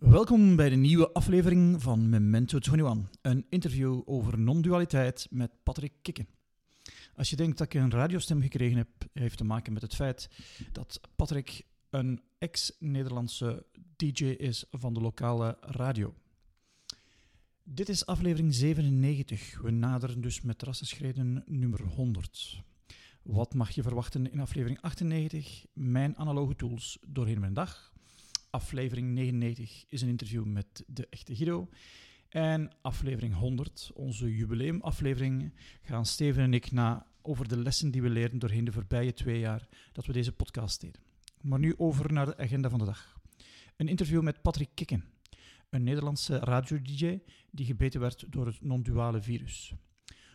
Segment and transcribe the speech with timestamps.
[0.00, 6.28] Welkom bij de nieuwe aflevering van Memento 21, een interview over non-dualiteit met Patrick Kikken.
[7.16, 10.30] Als je denkt dat ik een radiostem gekregen heb, heeft te maken met het feit
[10.72, 13.66] dat Patrick een ex-Nederlandse
[13.96, 16.14] DJ is van de lokale radio.
[17.62, 19.60] Dit is aflevering 97.
[19.60, 22.62] We naderen dus met rassenschreden nummer 100.
[23.22, 25.64] Wat mag je verwachten in aflevering 98?
[25.72, 27.92] Mijn analoge tools doorheen mijn dag.
[28.50, 31.68] Aflevering 99 is een interview met de echte Guido.
[32.28, 35.52] En aflevering 100, onze jubileumaflevering,
[35.82, 39.38] gaan Steven en ik na over de lessen die we leerden doorheen de voorbije twee
[39.38, 41.02] jaar dat we deze podcast deden.
[41.40, 43.20] Maar nu over naar de agenda van de dag.
[43.76, 45.04] Een interview met Patrick Kikken,
[45.68, 47.18] een Nederlandse radio-dj
[47.50, 49.74] die gebeten werd door het non-duale virus.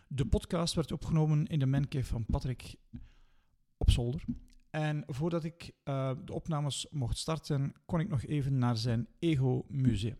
[0.08, 2.74] De podcast werd opgenomen in de mancave van Patrick
[3.76, 4.24] op zolder.
[4.76, 10.18] En voordat ik uh, de opnames mocht starten, kon ik nog even naar zijn Ego-museum.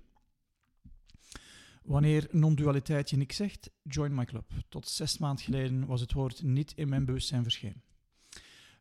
[1.83, 4.53] Wanneer non-dualiteit je niks zegt, join my club.
[4.69, 7.83] Tot zes maanden geleden was het woord niet in mijn bewustzijn verschenen.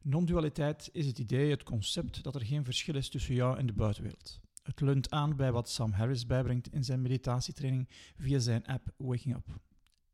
[0.01, 3.73] Non-dualiteit is het idee, het concept dat er geen verschil is tussen jou en de
[3.73, 4.39] buitenwereld.
[4.63, 9.35] Het leunt aan bij wat Sam Harris bijbrengt in zijn meditatietraining via zijn app Waking
[9.35, 9.59] Up.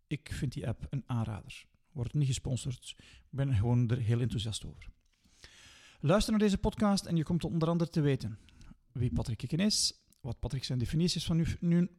[0.07, 1.65] Ik vind die app een aanrader.
[1.91, 2.95] Wordt niet gesponsord,
[3.29, 4.91] ben gewoon er heel enthousiast over.
[6.03, 8.39] Luister naar deze podcast en je komt onder andere te weten
[8.91, 11.89] wie Patrick Kikken is, wat Patrick zijn definities van nu, nu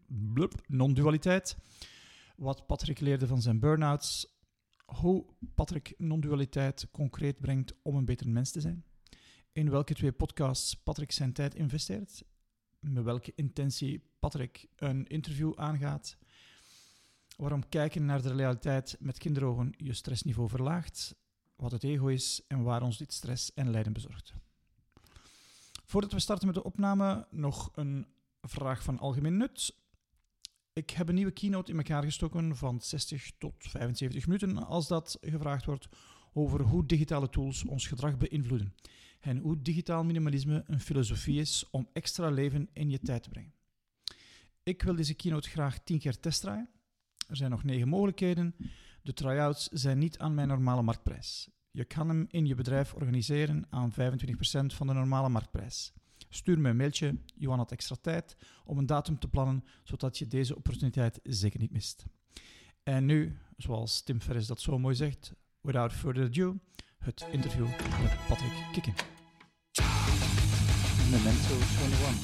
[0.67, 1.56] non-dualiteit,
[2.36, 4.27] wat Patrick leerde van zijn burn-outs,
[4.84, 8.84] hoe Patrick non-dualiteit concreet brengt om een beter mens te zijn,
[9.53, 12.22] in welke twee podcasts Patrick zijn tijd investeert,
[12.81, 16.16] met welke intentie Patrick een interview aangaat,
[17.37, 21.14] waarom kijken naar de realiteit met kinderogen je stressniveau verlaagt,
[21.63, 24.35] wat het ego is en waar ons dit stress en lijden bezorgt.
[25.85, 28.07] Voordat we starten met de opname, nog een
[28.41, 29.75] vraag van algemeen nut.
[30.73, 35.19] Ik heb een nieuwe keynote in elkaar gestoken van 60 tot 75 minuten, als dat
[35.21, 35.89] gevraagd wordt,
[36.33, 38.75] over hoe digitale tools ons gedrag beïnvloeden
[39.21, 43.55] en hoe digitaal minimalisme een filosofie is om extra leven in je tijd te brengen.
[44.62, 46.69] Ik wil deze keynote graag 10 keer testdraaien.
[47.28, 48.55] Er zijn nog 9 mogelijkheden.
[49.03, 51.51] De tryouts zijn niet aan mijn normale marktprijs.
[51.71, 53.95] Je kan hem in je bedrijf organiseren aan 25%
[54.67, 55.93] van de normale marktprijs.
[56.29, 60.27] Stuur me een mailtje, Johan had extra tijd, om een datum te plannen, zodat je
[60.27, 62.05] deze opportuniteit zeker niet mist.
[62.83, 66.59] En nu, zoals Tim Ferriss dat zo mooi zegt, without further ado,
[66.99, 67.67] het interview
[68.03, 68.95] met Patrick Kikken.
[71.11, 72.21] Memento 21,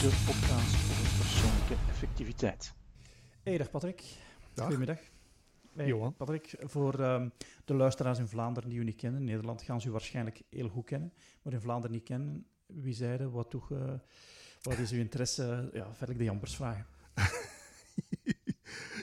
[0.00, 2.74] de podcast over persoonlijke effectiviteit.
[3.42, 4.02] Hey, dag Patrick.
[4.54, 4.64] Dag.
[4.64, 5.15] Goedemiddag.
[5.76, 6.14] Hey, Johan.
[6.14, 7.32] Patrick, voor um,
[7.64, 10.68] de luisteraars in Vlaanderen die u niet kennen, in Nederland gaan ze u waarschijnlijk heel
[10.68, 13.92] goed kennen, maar in Vlaanderen niet kennen, wie zeiden, wat, toch, uh,
[14.62, 15.70] wat is uw interesse?
[15.72, 16.86] Ja, verder de jampers vragen.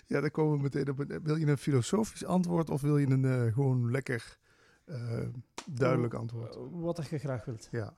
[0.07, 0.99] ja, dan komen we meteen op.
[0.99, 4.37] Een, wil je een filosofisch antwoord of wil je een uh, gewoon lekker
[4.85, 5.27] uh,
[5.65, 6.57] duidelijk antwoord?
[6.71, 7.67] Wat dat je graag wilt.
[7.71, 7.95] Ja.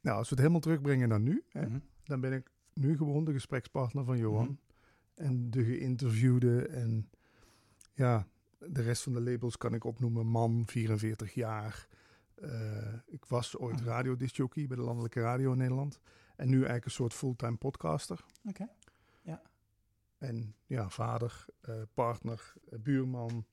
[0.00, 1.82] Nou, als we het helemaal terugbrengen naar nu, hè, mm -hmm.
[2.04, 4.42] dan ben ik nu gewoon de gesprekspartner van Johan.
[4.42, 4.58] Mm -hmm.
[5.14, 7.10] En de geïnterviewde en
[8.02, 8.26] ja,
[8.58, 10.26] de rest van de labels kan ik opnoemen.
[10.26, 11.86] Man, 44 jaar.
[12.36, 16.00] Uh, ik was ooit radiodiscjockey bij de Landelijke Radio in Nederland.
[16.36, 18.24] En nu eigenlijk een soort fulltime podcaster.
[18.48, 18.68] Oké, okay.
[19.22, 19.42] ja.
[20.18, 23.46] En ja, vader, uh, partner, uh, buurman,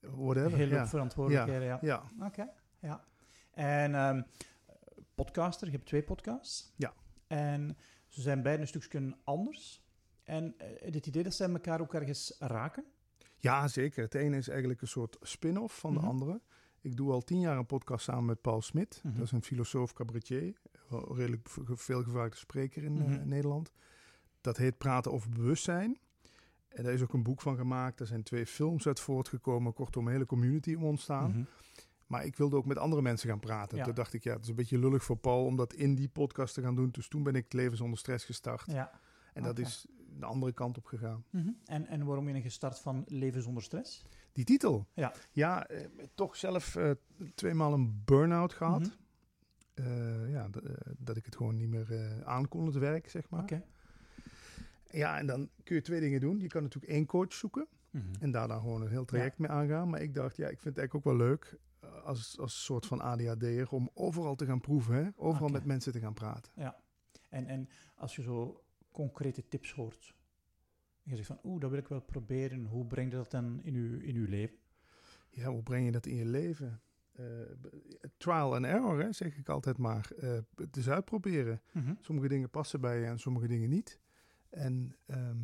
[0.00, 0.58] whatever.
[0.58, 0.86] Heel veel ja.
[0.86, 1.78] verantwoordelijkheden, ja.
[1.80, 2.02] ja.
[2.16, 2.52] Oké, okay.
[2.78, 3.04] ja.
[3.50, 4.24] En um,
[5.14, 6.72] podcaster, je hebt twee podcasts.
[6.76, 6.92] Ja.
[7.26, 7.76] En
[8.08, 9.84] ze zijn beide een stukje anders.
[10.24, 12.84] En het idee dat zij elkaar ook ergens raken.
[13.42, 14.02] Ja, zeker.
[14.02, 16.04] Het ene is eigenlijk een soort spin-off van mm -hmm.
[16.04, 16.40] de andere.
[16.80, 19.00] Ik doe al tien jaar een podcast samen met Paul Smit.
[19.02, 19.18] Mm -hmm.
[19.18, 20.60] Dat is een filosoof cabaretier.
[20.88, 23.12] Redelijk veel gevraagde spreker in mm -hmm.
[23.12, 23.72] uh, Nederland.
[24.40, 25.98] Dat heet Praten over bewustzijn.
[26.68, 28.00] En daar is ook een boek van gemaakt.
[28.00, 29.72] Er zijn twee films uit voortgekomen.
[29.72, 31.48] Kortom, een hele community om ontstaan.
[32.06, 33.78] Maar ik wilde ook met andere mensen gaan praten.
[33.78, 33.84] Ja.
[33.84, 36.08] Toen dacht ik, ja, het is een beetje lullig voor Paul om dat in die
[36.08, 36.90] podcast te gaan doen.
[36.90, 38.64] Dus toen ben ik het leven zonder stress gestart.
[38.66, 39.00] Ja.
[39.32, 39.86] En dat is
[40.18, 41.24] de andere kant op gegaan.
[41.30, 41.56] Mm -hmm.
[41.64, 44.04] en, en waarom ben je gestart van Leven zonder stress?
[44.32, 44.86] Die titel?
[44.94, 45.12] Ja.
[45.30, 46.90] Ja, eh, toch zelf uh,
[47.34, 48.80] tweemaal een burn-out gehad.
[48.80, 48.92] Mm
[49.74, 49.84] -hmm.
[49.84, 50.48] uh, ja,
[50.98, 53.42] dat ik het gewoon niet meer aan kon, het werk, zeg maar.
[53.42, 53.54] Oké.
[53.54, 53.66] Okay.
[55.00, 56.40] Ja, en dan kun je twee dingen doen.
[56.40, 57.66] Je kan natuurlijk één coach zoeken.
[57.90, 58.12] Mm -hmm.
[58.20, 59.46] En daar dan gewoon een heel traject ja.
[59.46, 59.90] mee aangaan.
[59.90, 61.58] Maar ik dacht, ja, ik vind het eigenlijk ook wel leuk...
[62.04, 63.70] als, als soort van ADHD'er...
[63.70, 65.08] om overal te gaan proeven, hè?
[65.16, 65.58] Overal okay.
[65.58, 66.52] met mensen te gaan praten.
[66.56, 66.76] Ja.
[67.28, 68.62] En, en als je zo
[68.92, 70.14] concrete tips hoort.
[71.04, 72.64] En je zegt van, oeh, dat wil ik wel proberen.
[72.66, 74.56] Hoe breng je dat dan in uw, in uw leven?
[75.30, 76.80] Ja, hoe breng je dat in je leven?
[77.12, 77.24] eh,
[78.16, 80.10] trial and error, hè, zeg ik altijd maar.
[80.18, 81.62] Eh, het is uitproberen.
[81.72, 81.94] Mhm.
[82.00, 84.00] Sommige dingen passen bij je en sommige dingen niet.
[84.50, 85.38] En ehm,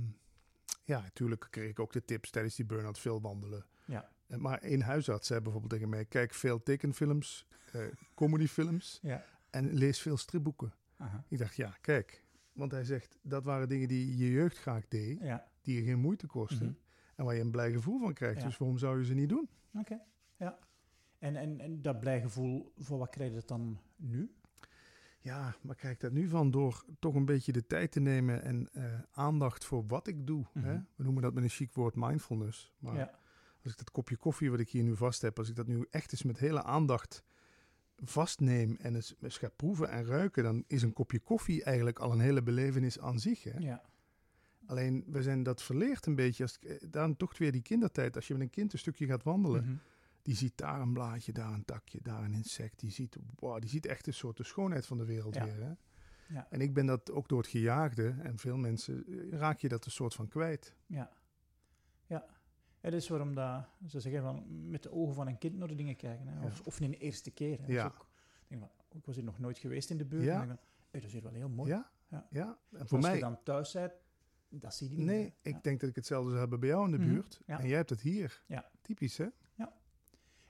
[0.85, 3.67] ja, natuurlijk kreeg ik ook de tips tijdens die burn-out veel wandelen.
[3.85, 4.11] Ja.
[4.27, 9.25] En Maar één huisarts zei bijvoorbeeld tegen mij, kijk veel tekenfilms, eh comedyfilms Ja.
[9.51, 10.75] en lees veel stripboeken.
[10.97, 11.25] Aha.
[11.29, 12.25] Ik dacht, ja, kijk.
[12.59, 15.49] Want hij zegt, dat waren dingen die je jeugd graag deed, Ja.
[15.63, 16.67] die je geen moeite kosten.
[16.67, 16.75] Mhm.
[17.17, 18.41] En waar je een blij gevoel van krijgt.
[18.41, 18.47] Ja.
[18.47, 19.49] Dus waarom zou je ze niet doen?
[19.75, 20.01] Oké.
[20.37, 20.59] Ja.
[21.19, 24.33] En, en, en dat blijgevoel, voor wat krijg je dat dan nu?
[25.21, 28.43] Ja, maar krijg ik dat nu van door toch een beetje de tijd te nemen
[28.43, 30.45] en eh, aandacht voor wat ik doe.
[30.53, 30.73] hè?
[30.73, 30.83] Mhm.
[30.97, 32.73] We noemen dat met een chic woord mindfulness.
[32.79, 33.11] Maar ja.
[33.63, 35.87] als ik dat kopje koffie wat ik hier nu vast heb, als ik dat nu
[35.91, 37.23] echt eens met hele aandacht
[38.05, 42.13] vastneem en eens, eens ga proeven en ruiken, dan is een kopje koffie eigenlijk al
[42.13, 43.43] een hele belevenis aan zich.
[43.43, 43.59] Hè?
[43.59, 43.83] Ja.
[44.67, 46.43] Alleen, we zijn dat verleerd een beetje.
[46.43, 48.17] Als, eh, daarom toch weer die kindertijd.
[48.17, 49.75] Als je met een kind een stukje gaat wandelen, Mhm.
[50.23, 52.79] die ziet daar een blaadje, daar een takje, daar een insect.
[52.81, 55.45] Die ziet, wow, die ziet echt een soort de schoonheid van de wereld Ja.
[55.45, 55.63] weer.
[55.63, 55.73] Hè?
[56.35, 56.47] Ja.
[56.51, 58.15] En ik ben dat ook door het gejaagde.
[58.23, 60.75] En veel mensen eh, raak je dat een soort van kwijt.
[60.87, 61.11] Ja.
[62.07, 62.27] Ja.
[62.89, 65.75] Het is waarom dat, ze zeggen van met de ogen van een kind naar de
[65.75, 66.27] dingen kijken.
[66.27, 66.41] Hè?
[66.41, 66.45] Ja.
[66.47, 67.59] Of, of een eerste keer.
[67.61, 67.73] Hè?
[67.73, 67.85] Ja.
[67.85, 68.07] ook,
[68.49, 70.25] denk van, ik was hier nog nooit geweest in de buurt.
[70.25, 70.35] Ja.
[70.35, 71.71] En ik denk van, hey, dat is hier wel heel mooi.
[71.71, 71.91] Ja?
[72.09, 72.27] Ja.
[72.31, 72.59] Ja.
[72.73, 73.93] En Voor als mij, je dan thuis bent,
[74.49, 75.33] dat zie je niet nee, meer.
[75.43, 75.61] ik Ja.
[75.63, 77.09] denk dat ik hetzelfde zou hebben bij jou in de Mhm.
[77.09, 77.41] buurt.
[77.47, 77.59] Ja.
[77.61, 78.43] En jij hebt het hier.
[78.47, 78.71] Ja.
[78.83, 79.27] Typisch, hè?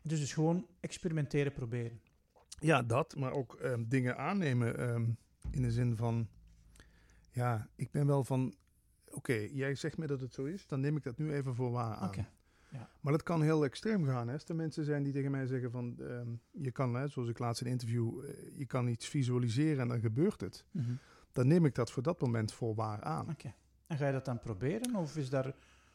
[0.03, 2.01] Dus, dus gewoon experimenteren, proberen.
[2.61, 3.17] Ja, dat.
[3.17, 4.79] Maar ook ehm, dingen aannemen.
[4.79, 5.11] ehm,
[5.51, 6.29] in de zin van,
[7.31, 8.55] ja, ik ben wel van,
[9.19, 11.71] oké, jij zegt me dat het zo is, dan neem ik dat nu even voor
[11.71, 12.11] waar aan.
[12.71, 12.89] Ja.
[13.01, 14.27] Maar dat kan heel extreem gaan.
[14.27, 14.33] Hè?
[14.33, 17.39] Als er mensen zijn die tegen mij zeggen van, ehm, je kan, hè, zoals ik
[17.39, 20.65] laatst in een interview, eh, je kan iets visualiseren en dan gebeurt het.
[20.71, 20.91] Mhm.
[21.33, 23.29] Dan neem ik dat voor dat moment voor waar aan.
[23.31, 23.55] Oké.
[23.87, 24.95] En ga je dat dan proberen?
[24.97, 25.55] Of is daar...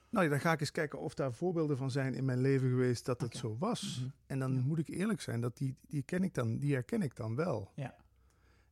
[0.09, 2.69] Nou, ja, dan ga ik eens kijken of daar voorbeelden van zijn in mijn leven
[2.69, 3.99] geweest dat het zo was.
[3.99, 4.09] Mhm.
[4.25, 4.61] En dan Ja.
[4.61, 7.71] moet ik eerlijk zijn, dat die, die, ken ik dan, die herken ik dan wel.
[7.75, 7.95] Ja.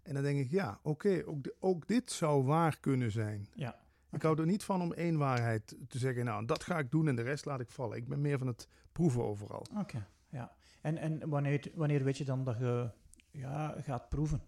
[0.02, 3.48] En dan denk ik, ja, oké, ook, ook dit zou waar kunnen zijn.
[3.54, 3.80] Ja.
[4.12, 7.08] Ik hou er niet van om één waarheid te zeggen, nou, dat ga ik doen
[7.08, 7.98] en de rest laat ik vallen.
[7.98, 9.66] Ik ben meer van het proeven overal.
[9.78, 10.08] Oké.
[10.30, 10.52] Ja.
[10.82, 12.90] En, en wanneer, wanneer weet je dan dat je
[13.32, 14.42] ja, gaat proeven?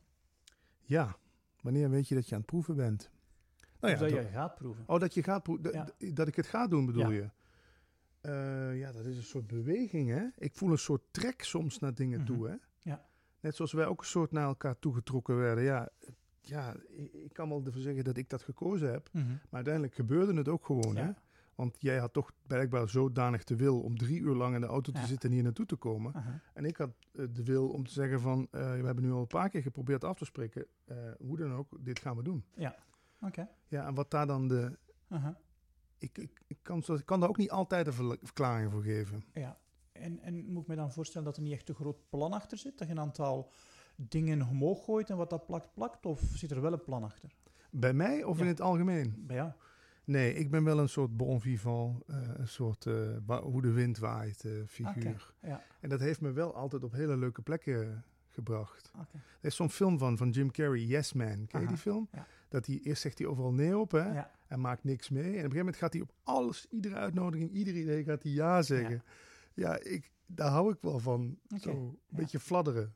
[0.82, 1.16] Ja,
[1.62, 3.10] wanneer weet je dat je aan het proeven bent?
[3.80, 4.84] Nou ja, dat je gaat proeven?
[4.88, 5.72] Oh, dat je gaat proeven.
[5.72, 6.12] Ja.
[6.14, 7.16] Dat ik het ga doen, bedoel Ja.
[7.16, 7.30] je?
[8.22, 10.26] Eh, ja, dat is een soort beweging, hè?
[10.38, 12.28] Ik voel een soort trek soms naar dingen Mhm.
[12.28, 12.56] toe, hè?
[12.82, 13.06] Ja.
[13.40, 15.64] Net zoals wij ook een soort naar elkaar toegetrokken werden.
[15.64, 15.90] Ja,
[16.46, 19.10] ja ik, ik kan wel ervoor zeggen dat ik dat gekozen heb.
[19.12, 19.28] Mhm.
[19.28, 21.04] Maar uiteindelijk gebeurde het ook gewoon, hè?
[21.04, 21.16] Ja.
[21.56, 24.92] Want jij had toch blijkbaar zodanig de wil om drie uur lang in de auto
[24.92, 25.06] te Ja.
[25.06, 26.14] zitten en hier naartoe te komen.
[26.54, 29.20] En ik had eh, de wil om te zeggen van, eh, we hebben nu al
[29.20, 30.66] een paar keer geprobeerd af te spreken.
[30.86, 32.46] eh, hoe dan ook, dit gaan we doen.
[33.22, 33.48] Oké.
[33.68, 34.78] Ja, en wat daar dan de...
[35.98, 39.24] Ik, ik, ik, kan, ik kan daar ook niet altijd een verklaring voor geven.
[39.34, 39.58] Ja.
[39.92, 42.58] En, en moet ik me dan voorstellen dat er niet echt een groot plan achter
[42.58, 42.78] zit?
[42.78, 43.52] Dat je een aantal
[43.96, 46.06] dingen omhoog gooit en wat dat plakt, plakt?
[46.06, 47.36] Of zit er wel een plan achter?
[47.70, 48.42] Bij mij of Ja.
[48.44, 49.14] in het algemeen?
[49.18, 49.52] Bij jou?
[50.06, 53.98] Nee, ik ben wel een soort bon vivant, eh, een soort eh, hoe de wind
[53.98, 55.34] waait eh, figuur.
[55.42, 55.48] Oké.
[55.48, 55.64] Ja.
[55.80, 58.92] En dat heeft me wel altijd op hele leuke plekken gebracht.
[59.00, 59.16] Oké.
[59.16, 61.46] Er is zo'n film van, van Jim Carrey, Yes Man.
[61.48, 62.08] Ken je die film?
[62.12, 62.28] ja.
[62.50, 64.14] Dat hij eerst zegt hij overal nee op, hè?
[64.14, 64.32] Ja.
[64.48, 65.22] En maakt niks mee.
[65.22, 68.32] En op een gegeven moment gaat hij op alles, iedere uitnodiging, ieder idee gaat hij
[68.32, 69.04] ja zeggen.
[69.54, 71.38] Ja, ik, daar hou ik wel van.
[71.60, 72.18] Zo een ja.
[72.18, 72.94] beetje fladderen.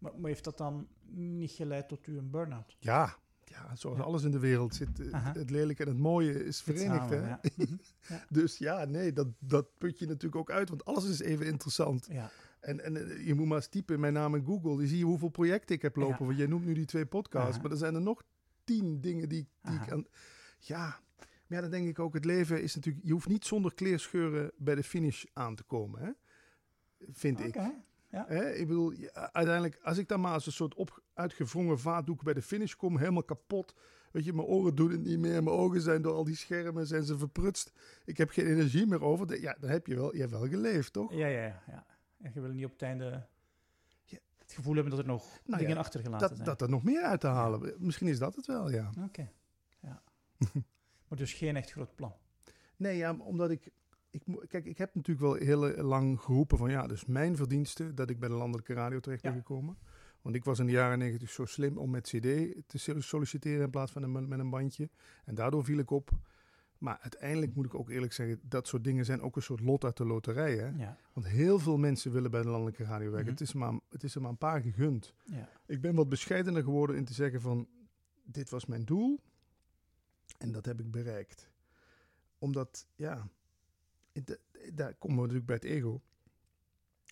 [0.00, 2.76] Maar, maar heeft dat dan niet geleid tot u een burn-out?
[2.78, 4.02] Ja, ja zoals Ja.
[4.04, 5.00] alles in de wereld zit.
[5.00, 5.32] eh, Aha.
[5.32, 7.28] Het lelijke en het mooie is verenigd, samen, hè?
[7.28, 7.40] Ja.
[7.56, 7.74] Mhm.
[8.38, 12.06] Dus ja, nee, dat, dat put je natuurlijk ook uit, want alles is even interessant.
[12.10, 12.30] ja.
[12.60, 14.76] En, en eh, je moet maar eens typen mijn naam in Google.
[14.76, 16.26] Dan zie je hoeveel projecten ik heb lopen.
[16.26, 17.62] Want jij noemt nu die twee podcasts, Aha.
[17.62, 18.22] maar er zijn er nog
[18.64, 20.06] tien dingen die, die ik aan...
[20.58, 23.04] Ja, maar ja, dan denk ik ook, het leven is natuurlijk...
[23.04, 26.10] Je hoeft niet zonder kleerscheuren bij de finish aan te komen, hè?
[27.12, 27.56] Vind ik.
[28.08, 28.52] Hè?
[28.54, 32.34] Ik bedoel, ja, uiteindelijk, als ik dan maar als een soort op, uitgewrongen vaatdoek bij
[32.34, 33.74] de finish kom, helemaal kapot.
[34.12, 35.42] Weet je, mijn oren doen het niet meer.
[35.42, 37.72] Mijn ogen zijn door al die schermen zijn ze verprutst.
[38.04, 39.40] Ik heb geen energie meer over.
[39.40, 41.12] Ja, dan heb je wel, je hebt wel geleefd, toch?
[41.12, 41.86] Ja, ja, ja, ja.
[42.20, 43.26] En je wil niet op het einde
[44.04, 44.18] Ja.
[44.38, 46.48] het gevoel hebben dat er nog Nou dingen ja, achtergelaten Dat, zijn.
[46.48, 47.74] dat er nog meer uit te halen.
[47.78, 48.90] Misschien is dat het wel, ja.
[49.04, 49.30] Oké.
[49.80, 50.02] Ja.
[51.08, 52.12] maar dus geen echt groot plan.
[52.76, 53.70] Nee, ja, omdat ik,
[54.10, 54.22] ik...
[54.48, 56.70] Kijk, ik heb natuurlijk wel heel lang geroepen van...
[56.70, 59.38] Ja, dus mijn verdienste dat ik bij de landelijke radio terecht ben Ja.
[59.38, 59.78] gekomen.
[60.22, 62.22] Want ik was in de jaren negentig zo slim om met cd
[62.66, 63.64] te so- solliciteren...
[63.64, 64.90] in plaats van een, met een bandje.
[65.24, 66.10] En daardoor viel ik op.
[66.78, 68.40] Maar uiteindelijk moet ik ook eerlijk zeggen...
[68.42, 70.68] dat soort dingen zijn ook een soort lot uit de loterij, hè.
[70.68, 70.96] Ja.
[71.12, 73.32] Want heel veel mensen willen bij de landelijke radio werken.
[73.32, 73.38] Mhm.
[73.38, 75.14] het, is maar, het is er maar een paar gegund.
[75.24, 75.48] Ja.
[75.66, 77.68] Ik ben wat bescheidener geworden in te zeggen van...
[78.24, 79.20] dit was mijn doel
[80.38, 81.50] en dat heb ik bereikt.
[82.38, 83.28] Omdat, ja,
[84.74, 86.00] daar komen we natuurlijk bij het ego.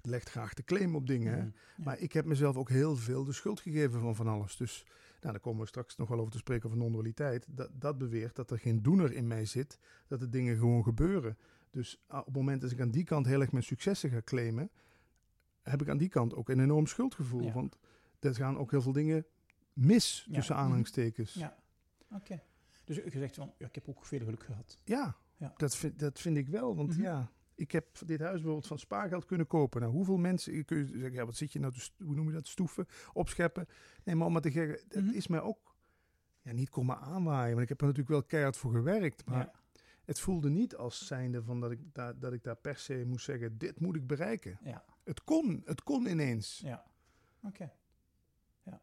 [0.03, 1.33] legt graag de claim op dingen.
[1.33, 1.39] hè.
[1.39, 1.51] Ja.
[1.77, 4.57] Maar ik heb mezelf ook heel veel de schuld gegeven van van alles.
[4.57, 4.85] Dus
[5.21, 7.47] nou, daar komen we straks nog wel over te spreken over non-dualiteit.
[7.49, 11.39] Dat, dat beweert dat er geen doener in mij zit, dat de dingen gewoon gebeuren.
[11.71, 14.21] Dus ah, op het moment dat ik aan die kant heel erg mijn successen ga
[14.25, 14.71] claimen,
[15.63, 17.43] heb ik aan die kant ook een enorm schuldgevoel.
[17.43, 17.53] Ja.
[17.53, 17.77] Want
[18.21, 19.27] er gaan ook heel veel dingen
[19.73, 20.35] mis, Ja.
[20.35, 20.65] tussen Mhm.
[20.65, 21.35] aanhalingstekens.
[21.35, 21.57] Ja,
[22.15, 22.43] oké.
[22.85, 24.79] Dus je zegt van, ja, ik heb ook veel geluk gehad.
[24.85, 25.53] Ja, Ja.
[25.57, 26.77] Dat, vind, dat vind ik wel.
[26.77, 27.03] Want Mhm.
[27.03, 29.81] ja, ik heb dit huis bijvoorbeeld van spaargeld kunnen kopen.
[29.81, 32.33] Nou, hoeveel mensen kun je zeggen, ja, wat zit je nou te, hoe noem je
[32.33, 33.67] dat, stoeven, opscheppen?
[34.05, 35.15] Nee, maar om maar te zeggen, dat Mhm.
[35.15, 35.75] is mij ook
[36.43, 37.51] ja, niet komen aanwaaien.
[37.51, 39.25] Want ik heb er natuurlijk wel keihard voor gewerkt.
[39.27, 39.53] Maar Ja.
[40.05, 43.25] het voelde niet als zijnde van dat ik, daar, dat ik daar per se moest
[43.25, 44.59] zeggen, dit moet ik bereiken.
[44.63, 46.59] Ja, Het kon, het kon ineens.
[46.59, 46.85] ja.
[47.43, 47.73] Oké.
[48.63, 48.81] Ja.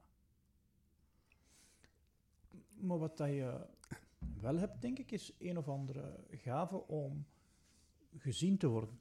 [2.79, 3.65] Maar wat dat je
[4.43, 7.25] wel hebt, denk ik, is een of andere gave om
[8.17, 8.99] gezien te worden.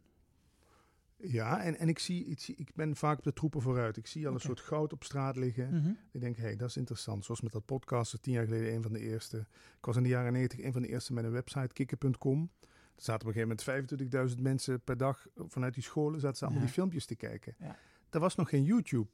[1.16, 3.96] Ja, en, en ik, zie, ik, zie, ik ben vaak op de troepen vooruit.
[3.96, 5.74] Ik zie al een soort goud op straat liggen.
[5.74, 5.92] Mhm.
[6.10, 7.24] Ik denk, hé, hey, dat is interessant.
[7.24, 9.38] Zoals met dat podcast, tien jaar geleden een van de eerste.
[9.78, 12.50] Ik was in de jaren negentig een van de eerste met een website, kikker.com.
[12.60, 13.76] Er zaten op een gegeven
[14.12, 16.66] moment 25.000 mensen per dag vanuit die scholen, zaten ze allemaal Ja.
[16.66, 17.54] die filmpjes te kijken.
[17.58, 17.76] Ja.
[18.10, 19.08] Er was nog geen YouTube.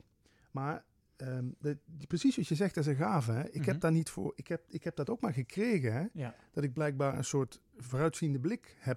[0.50, 0.84] Maar
[1.20, 3.32] ehm, de- die- precies wat je zegt, dat is een gave.
[3.32, 3.46] Hè?
[3.48, 3.68] Ik, Mhm.
[3.70, 6.06] heb daar niet voor, ik, heb, ik heb dat ook maar gekregen, hè?
[6.12, 6.34] Ja.
[6.52, 8.96] dat ik blijkbaar een soort vooruitziende blik heb.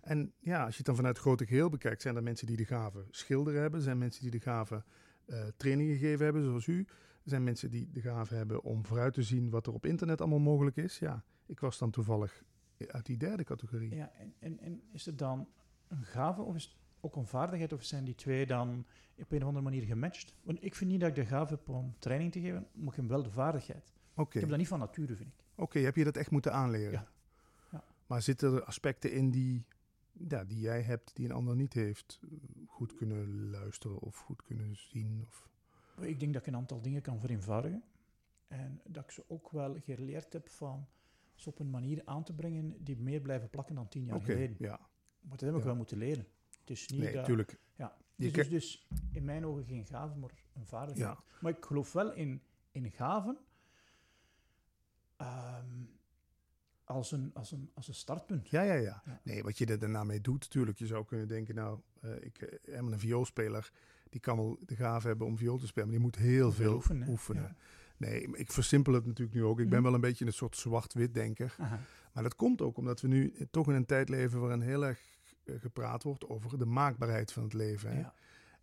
[0.00, 2.56] En ja, als je het dan vanuit het grote geheel bekijkt, zijn er mensen die
[2.56, 3.82] de gave schilderen hebben.
[3.82, 4.84] Zijn mensen die de gave
[5.26, 6.78] eh training gegeven hebben, zoals u.
[7.22, 10.20] Er zijn mensen die de gave hebben om vooruit te zien wat er op internet
[10.20, 10.98] allemaal mogelijk is.
[10.98, 12.42] Ja, ik was dan toevallig
[12.86, 13.94] uit die derde categorie.
[13.94, 15.48] Ja, en, en, en is het dan
[15.88, 17.72] een gave of is ook een vaardigheid?
[17.72, 18.84] Of zijn die twee dan
[19.18, 20.34] op een of andere manier gematcht?
[20.42, 22.94] Want ik vind niet dat ik de gave heb om training te geven, maar ik
[22.96, 23.92] heb wel de vaardigheid.
[24.14, 25.44] Oké, Ik heb dat niet van nature, vind ik.
[25.54, 26.92] Oké, heb je dat echt moeten aanleren?
[26.92, 27.06] Ja.
[27.72, 27.84] Ja.
[28.06, 29.64] Maar zitten er aspecten in die,
[30.12, 32.20] ja, die jij hebt, die een ander niet heeft?
[32.66, 35.24] Goed kunnen luisteren of goed kunnen zien?
[35.26, 35.48] Of...
[36.00, 37.82] Ik denk dat ik een aantal dingen kan vereenvoudigen.
[38.48, 40.86] En dat ik ze ook wel geleerd heb van
[41.34, 44.56] ze op een manier aan te brengen die meer blijven plakken dan tien jaar geleden.
[44.58, 44.80] ja.
[45.20, 45.64] Maar dat heb ik Ja.
[45.66, 46.26] wel moeten leren.
[46.70, 47.20] Is niet Nee, dat...
[47.20, 47.58] natuurlijk.
[47.76, 47.96] Ja.
[48.16, 51.16] Dus, dus, dus in mijn ogen geen gave, maar een vaardigheid.
[51.16, 51.24] Ja.
[51.40, 52.42] Maar ik geloof wel in,
[52.72, 53.38] in gaven
[55.16, 55.66] ehm,
[56.84, 58.48] als, een, als, een, als een startpunt.
[58.48, 59.20] Ja, ja, ja, Ja.
[59.24, 60.78] Nee, wat je er daarna mee doet, natuurlijk.
[60.78, 63.72] Je zou kunnen denken, nou, eh, ik eh, heb een vioolspeler,
[64.10, 66.74] die kan wel de gave hebben om viool te spelen, maar die moet heel veel
[66.74, 67.08] oefenen.
[67.08, 67.42] oefenen.
[67.42, 67.48] hè.
[67.48, 67.54] Ja.
[67.96, 69.60] Nee, ik versimpel het natuurlijk nu ook.
[69.60, 69.84] Ik ben Mhm.
[69.86, 71.54] wel een beetje een soort zwart-wit denker.
[71.58, 71.80] Aha.
[72.12, 74.98] Maar dat komt ook omdat we nu toch in een tijd leven waarin heel erg
[74.98, 75.13] eh,
[75.46, 77.90] gepraat wordt over de maakbaarheid van het leven.
[77.90, 77.98] Hè?
[77.98, 78.14] Ja.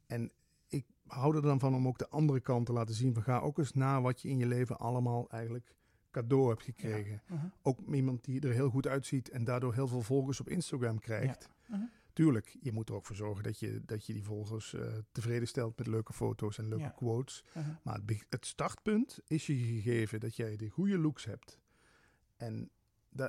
[0.05, 0.31] En
[0.67, 3.13] ik hou er dan van om ook de andere kant te laten zien.
[3.13, 5.75] Van ga ook eens na wat je in je leven allemaal eigenlijk
[6.11, 7.21] cadeau hebt gekregen.
[7.29, 7.51] Aha.
[7.61, 11.49] Ook iemand die er heel goed uitziet en daardoor heel veel volgers op Instagram krijgt.
[11.69, 11.89] Aha.
[12.13, 15.47] Tuurlijk, je moet er ook voor zorgen dat je, dat je die volgers eh, tevreden
[15.47, 16.89] stelt met leuke foto's en leuke Ja.
[16.89, 17.43] quotes.
[17.53, 17.79] Aha.
[17.83, 21.59] Maar het, het startpunt is je gegeven dat jij de goede looks hebt.
[22.37, 22.69] En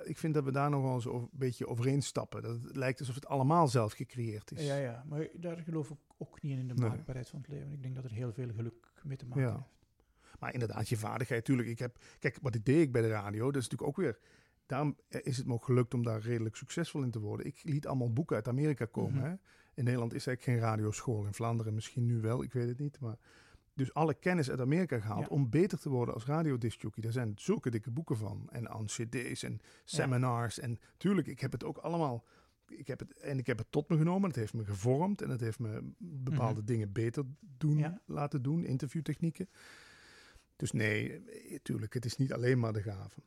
[0.04, 2.42] ik vind dat we daar nog wel eens een beetje overheen stappen.
[2.42, 4.66] Dat het lijkt alsof het allemaal zelf gecreëerd is.
[4.66, 6.88] Ja, ja, maar daar geloof ik ook niet in, in de Nee.
[6.88, 7.72] maakbaarheid van het leven.
[7.72, 9.52] Ik denk dat er heel veel geluk mee te maken Ja.
[9.54, 10.38] heeft.
[10.40, 11.68] Maar inderdaad, je vaardigheid, tuurlijk.
[11.68, 14.18] Ik heb, kijk, wat ik deed ik bij de radio, dat is natuurlijk ook weer...
[14.66, 17.46] Daarom eh, is het me ook gelukt om daar redelijk succesvol in te worden.
[17.46, 19.14] Ik liet allemaal boeken uit Amerika komen.
[19.20, 19.24] Mhm.
[19.24, 19.34] hè.
[19.74, 21.24] In Nederland is eigenlijk geen radioschool.
[21.26, 23.00] In Vlaanderen misschien nu wel, ik weet het niet.
[23.00, 23.16] Maar
[23.74, 25.26] dus alle kennis uit Amerika gehaald Ja.
[25.34, 27.02] om beter te worden als radiodiscjockey.
[27.02, 28.48] Daar zijn zulke dikke boeken van.
[28.50, 30.58] En aan cd's en seminars.
[30.58, 32.24] En tuurlijk, ik heb het ook allemaal...
[32.68, 34.28] Ik heb het, en ik heb het tot me genomen.
[34.28, 35.22] Het heeft me gevormd.
[35.22, 36.66] En het heeft me bepaalde Mhm.
[36.66, 38.00] dingen beter doen, Ja.
[38.06, 38.64] laten doen.
[38.64, 39.48] Interviewtechnieken.
[40.56, 43.20] Dus nee, eh, tuurlijk, het is niet alleen maar de gave.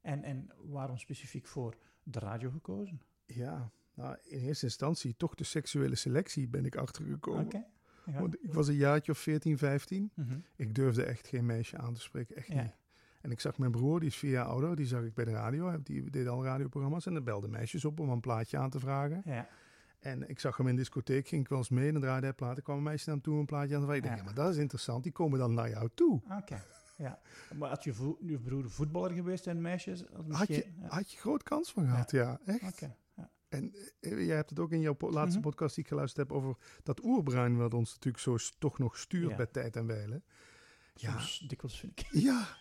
[0.00, 3.00] En, en waarom specifiek voor de radio gekozen?
[3.26, 7.44] Ja, nou, in eerste instantie toch de seksuele selectie ben ik achtergekomen.
[7.44, 7.64] Oké.
[8.06, 8.20] Ja.
[8.20, 10.10] Want ik was een jaartje of 14, 15.
[10.14, 10.34] Mhm.
[10.56, 12.62] Ik durfde echt geen meisje aan te spreken, echt Ja.
[12.62, 12.76] niet.
[13.20, 15.30] En ik zag mijn broer, die is vier jaar ouder, die zag ik bij de
[15.30, 15.82] radio.
[15.82, 19.22] Die deed al radioprogramma's en dan belde meisjes op om een plaatje aan te vragen.
[19.24, 19.48] Ja.
[19.98, 22.26] En ik zag hem in de discotheek, ging ik wel eens mee en dan draaide
[22.26, 22.62] hij platen.
[22.62, 24.02] kwam een meisje naar hem toe een plaatje aan te vragen.
[24.02, 24.20] Ik denk, Ja.
[24.24, 26.22] ja, maar dat is interessant, die komen dan naar jou toe.
[26.38, 26.62] Oké.
[26.96, 27.18] Ja.
[27.58, 30.04] Maar had je, je broer voetballer geweest en meisjes?
[30.28, 30.88] Had, je, ja.
[30.88, 32.62] had je groot kans van gehad, ja, echt.
[32.72, 32.94] Oké.
[33.54, 35.48] En eh, jij hebt het ook in jouw laatste Mhm.
[35.48, 39.30] podcast die ik geluisterd heb over dat oerbruin wat ons natuurlijk zo toch nog stuurt
[39.30, 39.36] Ja.
[39.36, 40.22] bij tijd en wijle.
[40.94, 41.20] Ja.
[41.46, 42.06] Dikwijls vind ik.
[42.28, 42.56] Ja,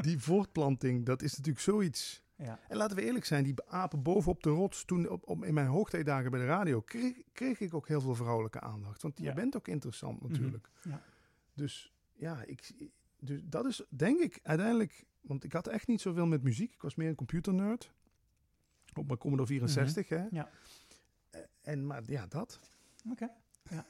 [0.00, 2.22] die voortplanting, dat is natuurlijk zoiets.
[2.36, 2.60] Ja.
[2.68, 5.66] En laten we eerlijk zijn, die apen bovenop de rots, toen op, op, in mijn
[5.66, 9.02] hoogtijdagen bij de radio, kreeg, kreeg ik ook heel veel vrouwelijke aandacht.
[9.02, 9.34] Want jij Ja.
[9.34, 10.68] bent ook interessant natuurlijk.
[10.82, 11.02] Ja.
[11.54, 12.70] Dus ja, ik,
[13.20, 16.72] dus dat is denk ik uiteindelijk, want ik had echt niet zoveel met muziek.
[16.72, 17.92] Ik was meer een computernerd.
[18.98, 20.24] Op mijn Commodore 64, hè.
[20.30, 20.50] Ja.
[21.30, 22.60] Eh, En, maar ja, dat.
[23.10, 23.30] Oké,
[23.70, 23.86] ja.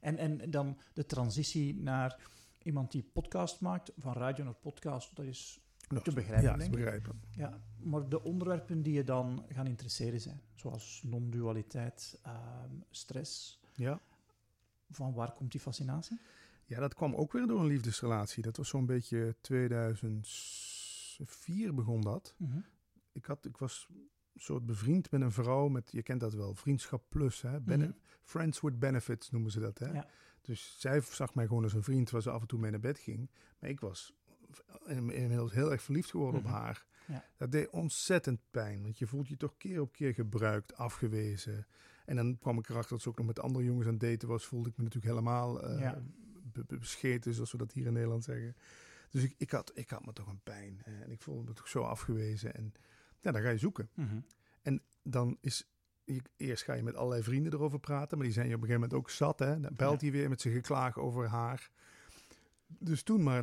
[0.00, 2.20] En, en dan de transitie naar
[2.62, 6.58] iemand die podcast maakt, van radio naar podcast, dat is Nou, te begrijpen, Ja, te
[6.58, 6.80] denk ik.
[6.80, 7.20] begrijpen.
[7.30, 14.00] Ja, maar de onderwerpen die je dan gaan interesseren zijn, zoals non-dualiteit, ehm, stress, Ja.
[14.90, 16.18] van waar komt die fascinatie?
[16.64, 18.42] ja, dat kwam ook weer door een liefdesrelatie.
[18.42, 22.34] Dat was zo'n beetje 2004 begon dat.
[23.18, 26.54] Ik, had, ik was een soort bevriend met een vrouw met, je kent dat wel,
[26.54, 27.42] vriendschap plus.
[27.42, 27.60] Hè?
[27.60, 27.96] Bene- Mhm.
[28.22, 29.78] Friends with benefits noemen ze dat.
[29.78, 29.92] Hè?
[29.92, 30.06] Ja.
[30.42, 32.80] Dus zij zag mij gewoon als een vriend waar ze af en toe mee naar
[32.80, 33.30] bed ging.
[33.58, 34.14] Maar ik was
[34.86, 36.50] in- inmiddels heel erg verliefd geworden Mhm.
[36.50, 36.86] op haar.
[37.06, 37.24] Ja.
[37.36, 41.66] Dat deed ontzettend pijn, want je voelt je toch keer op keer gebruikt, afgewezen.
[42.04, 44.28] En dan kwam ik erachter dat ze ook nog met andere jongens aan het daten
[44.28, 44.46] was.
[44.46, 46.02] Voelde ik me natuurlijk helemaal Ja.
[46.42, 48.56] be- bescheten, zoals we dat hier in Nederland zeggen.
[49.10, 50.80] Dus ik, ik, had, ik had me toch een pijn.
[50.84, 51.02] hè.
[51.02, 52.54] En ik voelde me toch zo afgewezen.
[52.54, 52.72] En
[53.20, 53.88] ja, dan ga je zoeken.
[53.94, 54.18] Mhm.
[55.02, 55.68] Dan is...
[56.04, 58.66] je- Eerst ga je met allerlei vrienden erover praten, maar die zijn je op een
[58.66, 59.38] gegeven moment ook zat.
[59.38, 59.60] Hè?
[59.60, 61.70] Dan belt hij weer met zijn geklaag over haar.
[62.66, 63.42] Dus toen maar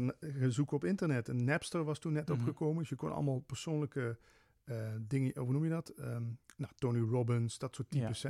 [0.49, 1.27] zoeken op internet.
[1.27, 2.39] Een Napster was toen net Mhm.
[2.39, 2.77] opgekomen.
[2.79, 4.17] Dus je kon allemaal persoonlijke
[4.63, 5.89] eh, dingen, hoe noem je dat?
[5.89, 6.23] Ehm,
[6.57, 7.99] nou, Tony Robbins, dat soort Ja.
[7.99, 8.23] types.
[8.23, 8.29] Hè?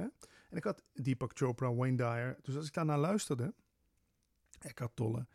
[0.50, 2.38] En ik had Deepak Chopra, Wayne Dyer.
[2.42, 3.54] Dus als ik daarnaar luisterde,
[4.60, 5.26] Eckhart Tolle,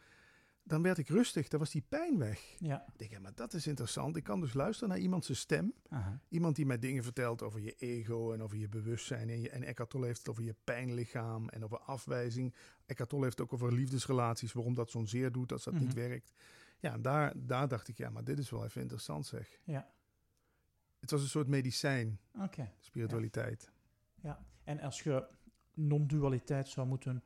[0.62, 1.48] dan werd ik rustig.
[1.48, 2.54] Dan was die pijn weg.
[2.58, 2.84] Ja.
[2.92, 4.16] Ik denk, ja, maar dat is interessant.
[4.16, 5.72] Ik kan dus luisteren naar iemand zijn stem.
[5.88, 6.20] Aha.
[6.28, 9.28] Iemand die mij dingen vertelt over je ego en over je bewustzijn.
[9.28, 12.54] En, je, en Eckhart Tolle heeft het over je pijnlichaam en over afwijzing.
[12.86, 15.88] Eckhart Tolle heeft het ook over liefdesrelaties, waarom dat zo'n zeer doet als dat niet
[15.94, 15.94] Mhm.
[16.08, 16.32] werkt.
[16.78, 19.58] Ja, en daar, daar dacht ik, ja, maar dit is wel even interessant zeg.
[19.64, 19.90] Ja.
[21.00, 22.72] Het was een soort medicijn, Oké.
[22.78, 23.70] spiritualiteit.
[24.22, 24.44] Ja.
[24.64, 25.26] En als je
[25.74, 27.22] non-dualiteit zou moeten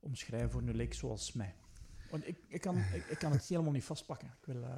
[0.00, 1.54] omschrijven voor een leek zoals mij.
[2.10, 4.28] Want ik, ik, kan, ik, ik kan het helemaal niet vastpakken.
[4.40, 4.76] Ik wil, eh,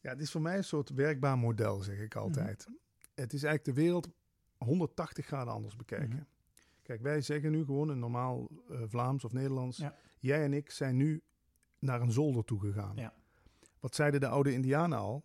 [0.00, 2.64] Ja, het is voor mij een soort werkbaar model, zeg ik altijd.
[2.66, 2.76] Mhm.
[3.14, 4.08] Het is eigenlijk de wereld
[4.58, 6.08] 180 graden anders bekijken.
[6.08, 6.22] Mhm.
[6.82, 9.76] Kijk, wij zeggen nu gewoon een normaal eh, Vlaams of Nederlands.
[9.76, 9.96] Ja.
[10.18, 11.22] Jij en ik zijn nu
[11.78, 12.96] naar een zolder toe gegaan.
[12.96, 13.14] Ja.
[13.80, 15.24] Wat zeiden de oude Indianen al?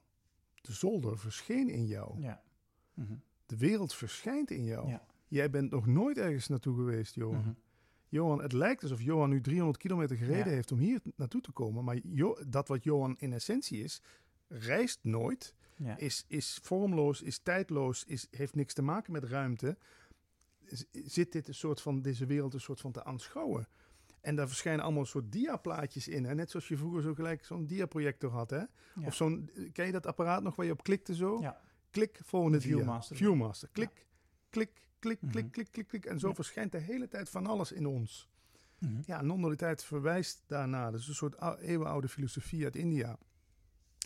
[0.61, 2.21] De zolder verscheen in jou.
[2.21, 2.41] ja.
[2.93, 3.13] Mhm.
[3.45, 4.87] De wereld verschijnt in jou.
[4.89, 5.05] Ja.
[5.27, 7.57] Jij bent nog nooit ergens naartoe geweest, Johan.
[8.09, 10.51] Johan, het lijkt alsof Johan nu 300 kilometer gereden Ja.
[10.51, 11.83] heeft om hier naartoe te komen.
[11.83, 14.01] Maar Jo- dat wat Johan in essentie is,
[14.47, 15.97] reist nooit, Ja.
[15.97, 19.77] is, is vormloos, is tijdloos, is, heeft niks te maken met ruimte.
[20.91, 23.67] Zit dit een soort van, deze wereld een soort van te aanschouwen?
[24.21, 26.23] En daar verschijnen allemaal een soort diaplaatjes in.
[26.25, 26.35] Hè?
[26.35, 28.49] Net zoals je vroeger zo gelijk zo'n diaprojector had.
[28.49, 28.57] Hè?
[28.57, 28.67] Ja.
[29.05, 31.43] Of zo'n, ken je dat apparaat nog waar je op klikte zo?
[31.89, 32.67] Klik, volgende dia.
[32.75, 33.15] Viewmaster.
[33.15, 33.69] Viewmaster.
[34.49, 35.49] Klik, klik, klik, Mhm.
[35.51, 36.05] klik, klik, klik.
[36.05, 36.33] En zo Ja.
[36.33, 38.29] verschijnt de hele tijd van alles in ons.
[38.79, 39.01] Mhm.
[39.05, 40.91] Ja, non-dualiteit verwijst daarna.
[40.91, 43.17] Dat is een soort ou- eeuwenoude filosofie uit India.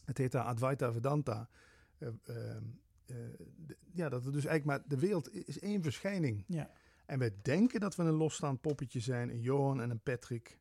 [0.06, 1.50] Het heet daar Advaita Vedanta.
[1.98, 2.64] Eh, ehm,
[3.06, 3.16] eh,
[3.92, 4.90] ja, dat het dus eigenlijk maar...
[4.90, 6.44] De wereld is één verschijning.
[6.48, 6.70] Ja.
[7.06, 9.30] En wij denken dat we een losstaand poppetje zijn.
[9.30, 10.60] Een Johan en een Patrick.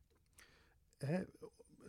[0.97, 1.23] Hè,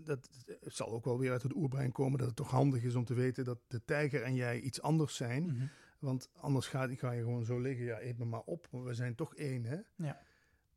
[0.04, 0.28] dat
[0.60, 2.18] het zal ook wel weer uit het oerbrein komen...
[2.18, 5.16] dat het toch handig is om te weten dat de tijger en jij iets anders
[5.16, 5.42] zijn.
[5.44, 5.66] Mhm.
[6.02, 7.84] Want anders ga, ga je gewoon zo liggen.
[7.84, 8.68] Ja, eet me maar op.
[8.70, 9.78] Want we zijn toch één, hè?
[9.96, 10.20] Ja.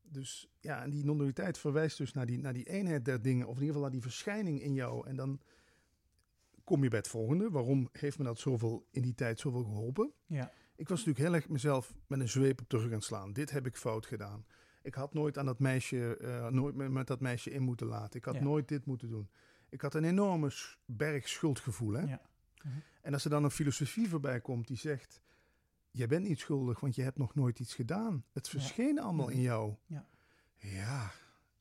[0.02, 3.48] Dus ja, en die non-dualiteit verwijst dus naar die, naar die eenheid der dingen.
[3.48, 5.08] Of in ieder geval naar die verschijning in jou.
[5.08, 5.40] En dan
[6.64, 7.50] kom je bij het volgende.
[7.50, 10.12] Waarom heeft me dat zoveel in die tijd zoveel geholpen?
[10.26, 10.52] Ja.
[10.76, 13.34] Ik was natuurlijk heel erg mezelf met een zweep op de rug aan het slaan.
[13.34, 14.46] Dit heb ik fout gedaan.
[14.82, 18.20] Ik had nooit aan dat meisje, eh, nooit met, dat meisje in moeten laten.
[18.20, 18.44] Ik had Ja.
[18.44, 19.30] nooit dit moeten doen.
[19.70, 20.52] Ik had een enorme
[20.86, 21.94] berg schuldgevoel.
[21.94, 22.02] Hè?
[22.02, 22.22] Ja.
[22.66, 22.78] Mhm.
[23.02, 25.22] En als er dan een filosofie voorbij komt die zegt...
[25.92, 28.26] Je bent niet schuldig, want je hebt nog nooit iets gedaan.
[28.34, 29.76] Het verscheen allemaal in jou.
[29.86, 30.06] Ja.
[30.56, 31.12] Ja,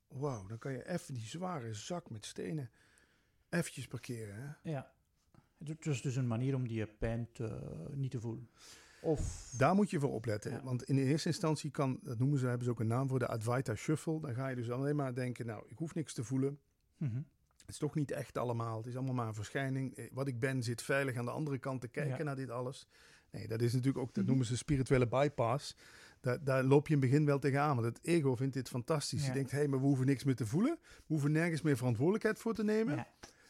[0.09, 0.47] wauw.
[0.47, 2.71] Dan kan je even die zware zak met stenen
[3.49, 4.35] eventjes parkeren.
[4.35, 4.71] Hè?
[4.71, 4.93] Ja.
[5.64, 7.61] Het is dus een manier om die pijn te,
[7.93, 8.49] niet te voelen.
[9.03, 9.53] Of...
[9.57, 10.53] Daar moet je voor opletten.
[10.53, 10.62] Ja.
[10.62, 13.19] Want in de eerste instantie kan, dat noemen ze, hebben ze ook een naam voor,
[13.19, 14.21] de Advaita Shuffle.
[14.21, 16.59] Dan ga je dus alleen maar denken, nou, ik hoef niks te voelen.
[16.97, 17.21] Mhm.
[17.64, 18.77] Het is toch niet echt allemaal.
[18.77, 19.96] Het is allemaal maar een verschijning.
[19.96, 22.22] Eh, Wat ik ben zit veilig aan de andere kant te kijken Ja.
[22.24, 22.87] naar dit alles.
[23.31, 24.27] Nee, dat is natuurlijk ook, dat Mhm.
[24.27, 25.77] noemen ze spirituele bypass.
[26.20, 27.74] Daar, daar loop je in het begin wel tegenaan.
[27.81, 29.20] Want het ego vindt dit fantastisch.
[29.22, 29.27] Ja.
[29.29, 30.79] Je denkt, hé, hey, maar we hoeven niks meer te voelen.
[30.83, 32.96] We hoeven nergens meer verantwoordelijkheid voor te nemen.
[32.96, 33.07] Ja.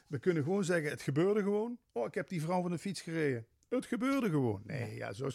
[0.06, 1.78] We kunnen gewoon zeggen, het gebeurde gewoon.
[1.92, 3.46] Oh, ik heb die vrouw van de fiets gereden.
[3.74, 4.62] Het gebeurde gewoon.
[4.64, 5.06] Nee, Ja.
[5.06, 5.28] ja, zo,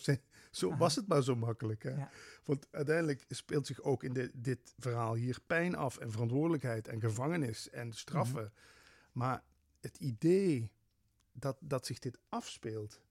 [0.52, 1.84] zo was het maar zo makkelijk.
[1.84, 1.90] Hè?
[1.96, 2.10] Ja.
[2.44, 7.00] Want uiteindelijk speelt zich ook in de, dit verhaal hier pijn af en verantwoordelijkheid en
[7.00, 8.44] gevangenis en straffen.
[8.44, 8.52] Mhm.
[9.12, 9.44] Maar
[9.80, 10.72] het idee
[11.32, 13.02] dat, dat zich dit afspeelt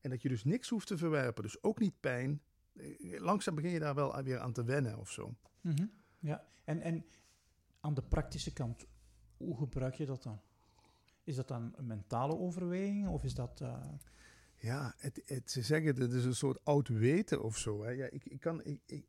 [0.00, 2.42] en dat je dus niks hoeft te verwerpen, dus ook niet pijn,
[2.76, 5.34] eh, langzaam begin je daar wel weer aan te wennen of zo.
[5.60, 5.86] Mhm.
[6.18, 6.46] Ja.
[6.64, 7.04] En, en
[7.80, 8.86] aan de praktische kant,
[9.36, 10.40] hoe gebruik je dat dan?
[11.24, 13.60] Is dat dan een mentale overweging of is dat...
[13.60, 13.88] eh,
[14.64, 17.82] Ja, het, het, ze zeggen dat is een soort oud weten of zo.
[17.84, 17.90] Hè.
[17.90, 19.04] Ja, ik, ik kan, ik, ik,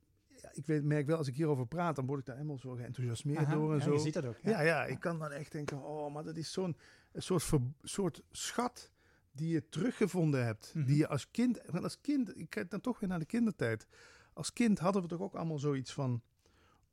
[0.53, 3.39] ik weet, merk wel, als ik hierover praat, dan word ik daar helemaal zo geenthousiasmeerd
[3.39, 3.93] Aha, door en ja, zo.
[3.93, 4.37] Je ziet dat ook.
[4.41, 6.77] Ja, ja, ik kan dan echt denken, oh, maar dat is zo'n
[7.11, 8.91] een soort, ver- soort schat
[9.31, 10.71] die je teruggevonden hebt.
[10.75, 10.85] Mhm.
[10.85, 13.87] Die je als kind, want als kind, ik kijk dan toch weer naar de kindertijd.
[14.33, 16.21] Als kind hadden we toch ook allemaal zoiets van,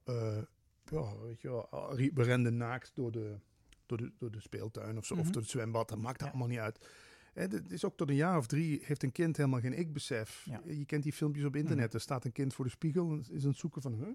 [0.05, 0.42] eh,
[0.85, 1.68] ja, weet je wel,
[2.14, 3.38] we renden naakt door de,
[3.87, 5.33] door de, door de speeltuin of zo, of Mhm.
[5.33, 6.88] door het zwembad, dat maakt allemaal niet uit.
[7.33, 10.47] Het is ook tot een jaar of drie heeft een kind helemaal geen ik-besef.
[10.51, 10.61] Ja.
[10.64, 11.87] Je kent die filmpjes op internet.
[11.87, 11.95] Mhm.
[11.95, 14.09] Er staat een kind voor de spiegel en is aan het zoeken van, huh,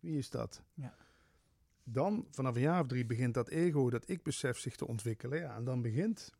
[0.00, 0.62] wie is dat?
[0.74, 0.94] Ja.
[1.84, 5.38] Dan, vanaf een jaar of drie, begint dat ego, dat ik-besef zich te ontwikkelen.
[5.38, 6.30] Ja, en dan begint,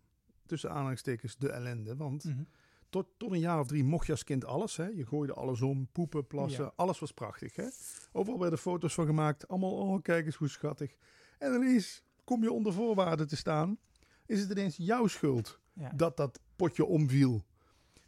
[0.47, 1.97] tussen aanhalingstekens, de ellende.
[1.97, 2.42] Want Mhm.
[2.88, 4.77] tot, tot een jaar of drie mocht je als kind alles.
[4.77, 4.87] Hè?
[4.87, 6.73] Je gooide alles om, poepen, plassen, Ja.
[6.77, 7.57] alles was prachtig.
[7.57, 7.66] Hè?
[8.12, 9.49] Overal werden foto's van gemaakt.
[9.49, 10.94] Allemaal, oh kijk eens hoe schattig.
[11.38, 13.79] En ineens kom je onder voorwaarden te staan.
[14.27, 17.44] Is het ineens jouw schuld Ja, dat dat potje omviel?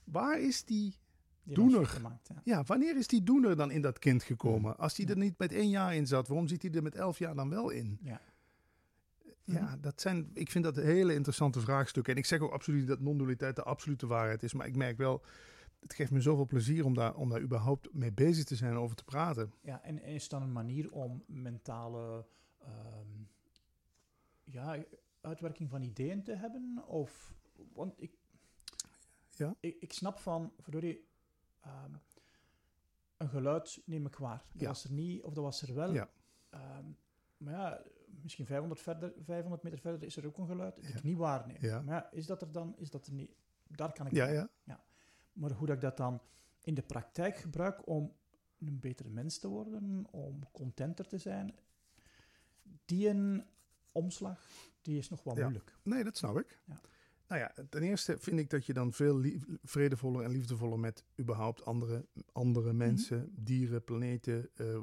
[0.05, 0.95] Waar is die
[1.43, 1.87] die doener.
[1.87, 2.41] gemaakt, ja.
[2.45, 4.79] ja, wanneer is die doener dan in dat kind gekomen?
[4.79, 7.19] Als die er niet met één jaar in zat, waarom zit hij er met elf
[7.19, 7.99] jaar dan wel in?
[8.03, 8.21] Ja.
[9.45, 12.13] Ja, dat zijn, ik vind dat hele interessante vraagstukken.
[12.13, 14.53] En ik zeg ook absoluut niet dat non-dualiteit de absolute waarheid is.
[14.53, 15.25] Maar ik merk wel,
[15.81, 18.79] het geeft me zoveel plezier om daar, om daar überhaupt mee bezig te zijn en
[18.79, 19.53] over te praten.
[19.61, 22.27] Ja, en is dan een manier om mentale
[22.59, 23.23] ehm,
[24.45, 24.85] ja,
[25.21, 26.83] uitwerking van ideeën te hebben?
[26.87, 27.35] Of,
[27.73, 28.13] want ik,
[29.31, 29.55] Ja?
[29.61, 31.09] ik, ik snap van, verdorie,
[31.61, 31.95] ehm,
[33.17, 34.45] een geluid neem ik waar.
[34.53, 34.67] Dat Ja.
[34.67, 35.93] was er niet, of dat was er wel.
[35.93, 36.09] Ja.
[36.51, 36.85] Ehm,
[37.37, 37.83] maar ja,
[38.23, 40.95] misschien 500, verder, 500 meter verder is er ook een geluid dat Ja.
[40.97, 41.57] ik niet waarneem.
[41.61, 41.81] Ja.
[41.83, 43.31] Maar ja, is dat er dan, is dat er niet?
[43.69, 44.47] Daar kan ik Ja, wel.
[44.65, 44.85] ja.
[45.33, 46.21] Maar hoe dat ik dat dan
[46.63, 48.13] in de praktijk gebruik om
[48.59, 51.55] een betere mens te worden, om contenter te zijn,
[52.85, 53.47] die een
[53.93, 54.47] omslag,
[54.83, 55.43] die is nog wel Ja.
[55.43, 55.77] moeilijk.
[55.83, 56.61] Nee, dat snap ik.
[56.65, 56.81] Ja.
[57.29, 59.25] Nou ja, ten eerste vind ik dat je dan veel
[59.63, 62.77] vredevoller en liefdevoller met überhaupt andere, andere Mhm.
[62.77, 64.79] mensen, dieren, planeten, eh,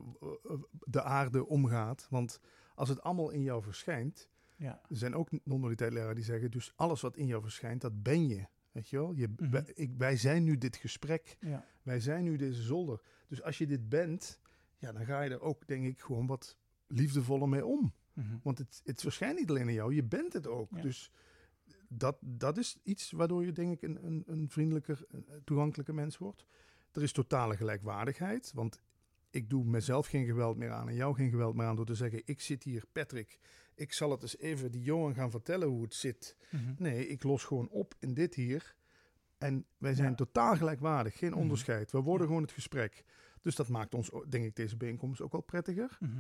[0.83, 2.07] de aarde omgaat.
[2.09, 2.39] Want
[2.75, 4.81] als het allemaal in jou verschijnt, Ja.
[4.89, 8.45] er zijn ook non-dualiteit die zeggen, dus alles wat in jou verschijnt, dat ben je.
[8.71, 9.13] Weet je wel?
[9.13, 9.49] Je, Mhm.
[9.49, 11.37] wij, ik, wij zijn nu dit gesprek.
[11.39, 11.65] Ja.
[11.81, 13.01] Wij zijn nu deze zolder.
[13.27, 14.39] Dus als je dit bent,
[14.77, 17.93] ja, dan ga je er ook, denk ik, gewoon wat liefdevoller mee om.
[18.13, 18.37] Mhm.
[18.43, 20.69] Want het, het verschijnt niet alleen aan jou, je bent het ook.
[20.75, 20.81] Ja.
[20.81, 21.11] Dus
[21.97, 26.17] dat, dat is iets waardoor je, denk ik, een, een, een vriendelijker, een toegankelijker mens
[26.17, 26.45] wordt.
[26.91, 28.81] Er is totale gelijkwaardigheid, want
[29.29, 31.95] ik doe mezelf geen geweld meer aan en jou geen geweld meer aan door te
[31.95, 33.39] zeggen, ik zit hier, Patrick,
[33.75, 36.37] ik zal het eens even die Johan gaan vertellen hoe het zit.
[36.51, 36.73] Mhm.
[36.77, 38.75] Nee, ik los gewoon op in dit hier.
[39.37, 40.15] En wij zijn Ja.
[40.15, 41.39] totaal gelijkwaardig, geen Mhm.
[41.39, 41.91] onderscheid.
[41.91, 42.27] We worden Ja.
[42.27, 43.03] gewoon het gesprek.
[43.41, 45.97] Dus dat maakt ons, denk ik, deze bijeenkomst ook wel prettiger.
[45.99, 46.19] Mhm.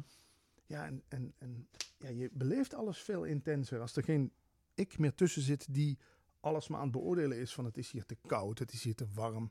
[0.65, 3.79] Ja, en, en, en ja, je beleeft alles veel intenser.
[3.79, 4.31] Als er geen
[4.73, 5.97] ik meer tussen zit die
[6.39, 8.95] alles maar aan het beoordelen is van het is hier te koud, het is hier
[8.95, 9.49] te warm.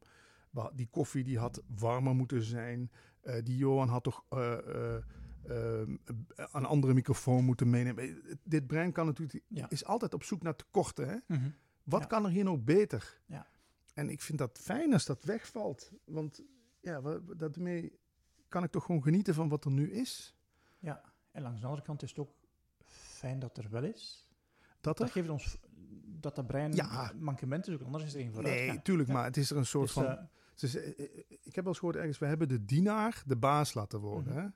[0.51, 2.91] Wa- Die koffie die had warmer moeten zijn.
[3.21, 5.89] Eh, die Johan had toch eh, eh,
[6.53, 8.23] een andere microfoon moeten meenemen.
[8.45, 9.71] Dit brein kan natuurlijk, Ja.
[9.71, 11.09] is altijd op zoek naar tekorten.
[11.09, 11.17] Hè?
[11.37, 11.51] Mhm.
[11.83, 12.07] Wat Ja.
[12.07, 13.21] kan er hier nog beter?
[13.27, 13.47] Ja.
[13.95, 15.93] En ik vind dat fijn als dat wegvalt.
[16.05, 16.43] Want
[16.81, 17.01] ja,
[17.37, 17.99] daarmee
[18.49, 20.37] kan ik toch gewoon genieten van wat er nu is.
[20.79, 22.35] Ja, en langs de andere kant is het ook
[22.87, 24.29] fijn dat er wel is.
[24.83, 25.57] Dat Dat geeft ons
[26.21, 27.12] dat dat brein Ja.
[27.18, 28.68] mankement is, ook anders is er geen vooruitgang.
[28.71, 30.05] Nee, tuurlijk, maar het is er een soort Dus, van...
[30.07, 30.23] eh,
[30.55, 33.37] Ze ze- eh, eh, ik heb wel eens gehoord ergens, we hebben de dienaar de
[33.37, 34.33] baas laten worden.
[34.33, 34.42] Mhm.
[34.42, 34.49] hè?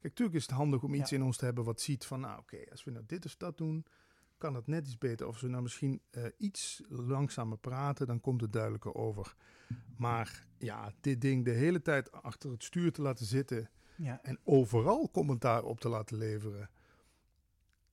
[0.00, 1.16] Kijk, natuurlijk is het handig om iets Ja.
[1.16, 3.56] in ons te hebben wat ziet van, nou oké, als we nou dit of dat
[3.58, 3.84] doen,
[4.38, 5.26] kan het net iets beter.
[5.26, 9.34] Of we nou misschien eh, iets langzamer praten, dan komt het duidelijker over.
[9.96, 14.18] Maar ja, dit ding de hele tijd achter het stuur te laten zitten ja.
[14.22, 16.70] en overal commentaar op te laten leveren.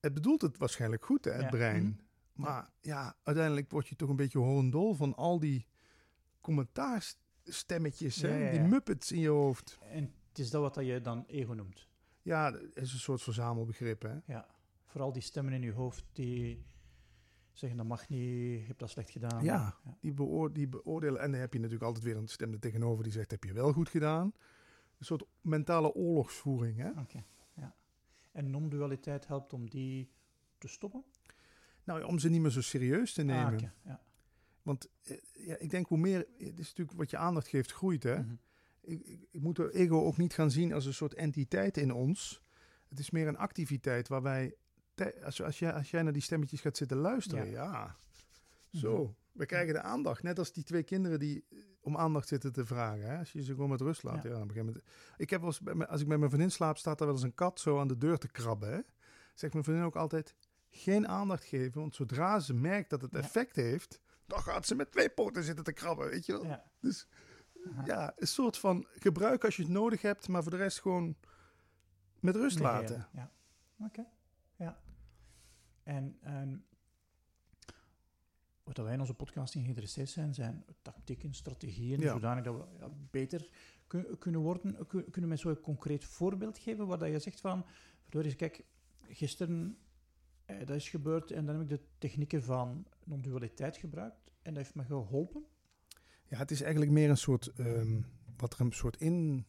[0.02, 1.48] Het bedoelt het waarschijnlijk goed, hè, het Ja.
[1.48, 1.84] brein.
[1.84, 2.00] Mhm.
[2.42, 5.66] Maar ja, uiteindelijk word je toch een beetje horendol van al die
[6.40, 8.16] commentaarstemmetjes?
[8.16, 9.78] Ja, die muppets in je hoofd.
[9.90, 11.88] En het is dat wat je dan ego noemt.
[12.22, 14.14] Ja, dat is een soort verzamelbegrip, hè?
[14.26, 14.46] Ja.
[14.86, 16.64] Vooral die stemmen in je hoofd die
[17.52, 18.20] zeggen dat mag niet,
[18.60, 19.44] je hebt dat slecht gedaan.
[19.44, 19.76] Ja.
[19.84, 19.96] ja.
[20.00, 21.20] Die, beoor- die beoordelen.
[21.20, 23.52] En dan heb je natuurlijk altijd weer een stem er tegenover die zegt, heb je
[23.52, 24.32] wel goed gedaan?
[24.98, 26.90] Een soort mentale oorlogsvoering, hè?
[28.32, 30.10] En non-dualiteit helpt om die
[30.58, 31.04] te stoppen?
[31.84, 33.54] Nou, om ze niet meer zo serieus te nemen.
[33.54, 34.00] Ah, ja.
[34.62, 38.02] Want eh, ja, ik denk hoe meer, het is natuurlijk wat je aandacht geeft, groeit,
[38.02, 38.18] hè?
[38.18, 38.34] Mhm.
[38.80, 41.92] ik, ik, ik moet de ego ook niet gaan zien als een soort entiteit in
[41.92, 42.42] ons.
[42.88, 44.54] Het is meer een activiteit waar wij,
[45.24, 47.96] als, als, jij, als jij naar die stemmetjes gaat zitten luisteren, ja,
[48.72, 49.12] zo, Mhm.
[49.32, 50.22] we krijgen de aandacht.
[50.22, 51.44] Net als die twee kinderen die
[51.82, 53.10] om aandacht zitten te vragen.
[53.10, 53.18] Hè?
[53.18, 54.22] Als je ze gewoon met rust laat.
[54.22, 54.30] Ja.
[54.30, 54.36] Ja.
[54.36, 54.84] op een gegeven moment.
[55.16, 57.34] Ik heb wel eens, als ik met mijn vriendin slaap, staat er wel eens een
[57.34, 58.72] kat zo aan de deur te krabben.
[58.72, 58.80] Hè?
[59.34, 60.34] Zegt mijn vriendin ook altijd,
[60.68, 63.18] geen aandacht geven, want zodra ze merkt dat het Ja.
[63.18, 66.44] effect heeft, dan gaat ze met twee poten zitten te krabben, weet je wel.
[66.44, 66.64] Ja.
[66.80, 67.06] Dus
[67.84, 71.16] ja, een soort van gebruik als je het nodig hebt, maar voor de rest gewoon
[72.20, 73.08] met rust laten.
[73.12, 73.30] Ja,
[73.78, 74.06] oké.
[74.56, 74.80] Ja.
[75.82, 76.66] En, en
[78.64, 82.12] wat wij in onze podcasting geïnteresseerd zijn, zijn tactieken, strategieën, Ja.
[82.12, 83.48] zodanig dat we ja, beter
[83.86, 84.86] kun- kunnen worden.
[84.86, 87.64] Kun- Kunnen we zo'n concreet voorbeeld geven waar dat je zegt van,
[88.02, 88.64] verdorie, kijk,
[89.08, 89.76] gisteren
[90.44, 94.62] eh, dat is gebeurd en dan heb ik de technieken van non-dualiteit gebruikt en dat
[94.62, 95.44] heeft me geholpen.
[96.28, 98.00] Ja, het is eigenlijk meer een soort, ehm,
[98.36, 99.46] wat er een soort in,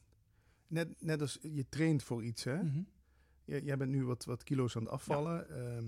[0.67, 2.63] net, net als je traint voor iets, hè.
[2.63, 2.81] Mhm.
[3.45, 5.49] Jij, jij bent nu wat, wat kilo's aan het afvallen.
[5.49, 5.85] Ehm,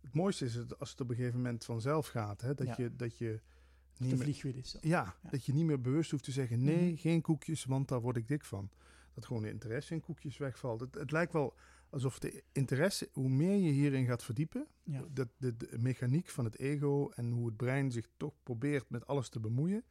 [0.00, 2.54] het mooiste is het als het op een gegeven moment vanzelf gaat, hè.
[2.54, 2.74] Dat Ja.
[2.76, 3.40] je, dat je
[3.98, 4.76] niet meer, weer is.
[4.80, 5.30] ja, Ja.
[5.30, 6.96] dat je niet meer bewust hoeft te zeggen, nee, Mhm.
[7.00, 8.70] geen koekjes, want daar word ik dik van.
[9.14, 10.80] Dat gewoon de interesse in koekjes wegvalt.
[10.80, 11.54] Het, het lijkt wel
[11.90, 15.04] alsof de interesse, hoe meer je hierin gaat verdiepen, Ja.
[15.10, 19.06] dat de, de mechaniek van het ego en hoe het brein zich toch probeert met
[19.06, 19.84] alles te bemoeien.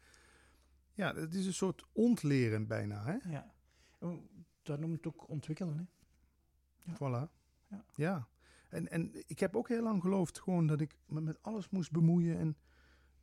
[0.93, 3.03] Ja, het is een soort ontleren bijna.
[3.05, 3.29] Hè?
[3.31, 3.53] ja.
[3.99, 4.23] Oh,
[4.61, 5.77] Dat noemt het ook ontwikkelen.
[5.77, 5.83] Hè?
[6.91, 6.95] Ja.
[6.95, 7.31] Voilà.
[7.69, 7.85] Ja.
[7.95, 8.27] Ja.
[8.69, 11.91] En, en ik heb ook heel lang geloofd gewoon dat ik me met alles moest
[11.91, 12.37] bemoeien.
[12.37, 12.57] En,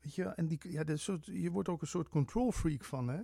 [0.01, 3.09] weet je, en die, ja, dat soort, je wordt ook een soort control freak van,
[3.09, 3.21] hè.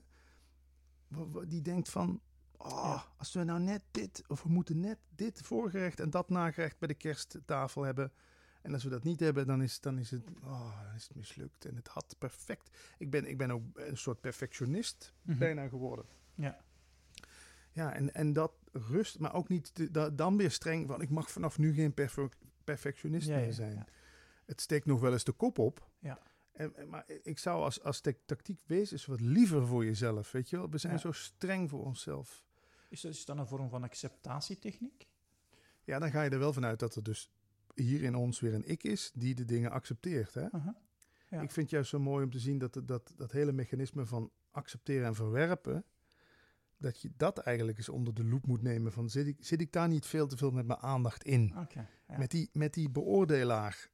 [1.48, 2.20] Die denkt van,
[2.56, 6.78] oh, als we nou net dit, of we moeten net dit voorgerecht en dat nagerecht
[6.78, 8.12] bij de kersttafel hebben.
[8.62, 11.16] En als we dat niet hebben, dan is, dan is, het, oh, dan is het
[11.16, 11.64] mislukt.
[11.64, 12.78] En het had perfect.
[12.98, 15.38] Ik ben, ik ben ook een soort perfectionist Mhm.
[15.38, 16.04] bijna geworden.
[16.34, 16.64] Ja.
[17.72, 21.10] Ja, en, en dat rust, maar ook niet te- da- dan weer streng van ik
[21.10, 22.28] mag vanaf nu geen perfe-
[22.64, 23.74] perfectionist Ja, meer zijn.
[23.74, 23.86] ja.
[24.46, 25.90] Het steekt nog wel eens de kop op.
[25.98, 26.18] Ja.
[26.52, 30.50] En, maar ik zou als, als ta- tactiek wees eens wat liever voor jezelf, weet
[30.50, 30.70] je wel.
[30.70, 32.44] We zijn zo streng voor onszelf.
[32.88, 35.08] Is dat, is dat een vorm van acceptatietechniek?
[35.84, 37.30] Ja, dan ga je er wel vanuit dat er dus
[37.74, 40.34] hier in ons weer een ik is die de dingen accepteert.
[40.34, 40.50] Hè?
[40.50, 40.76] Aha.
[41.28, 41.40] Ja.
[41.40, 44.30] Ik vind het juist zo mooi om te zien dat, dat dat hele mechanisme van
[44.50, 45.84] accepteren en verwerpen,
[46.82, 48.92] dat je dat eigenlijk eens onder de loep moet nemen.
[48.92, 51.52] Van zit ik, zit ik daar niet veel te veel met mijn aandacht in?
[52.08, 52.18] Ja.
[52.18, 53.90] Met, die, met die beoordelaar.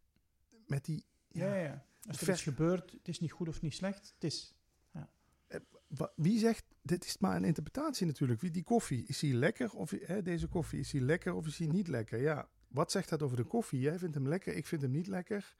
[0.67, 1.05] Met die.
[1.29, 1.87] ja, Ja.
[2.07, 4.55] Als er Ver- iets gebeurt, het is niet goed of niet slecht, het is.
[5.89, 8.41] wa- Wie zegt, dit is maar een interpretatie natuurlijk.
[8.41, 9.73] Wie die koffie, is die lekker?
[9.73, 12.21] Of hè, deze koffie, is die lekker of is die niet lekker?
[12.21, 13.81] Ja, wat zegt dat over de koffie?
[13.81, 15.57] Jij vindt hem lekker, ik vind hem niet lekker.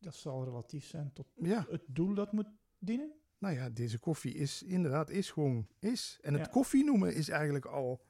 [0.00, 1.26] Dat zal relatief zijn tot
[1.70, 3.12] het doel dat moet dienen.
[3.44, 6.18] Nou ja, deze koffie is inderdaad, is gewoon, is.
[6.22, 6.50] En het Ja.
[6.50, 8.04] koffie noemen is eigenlijk al,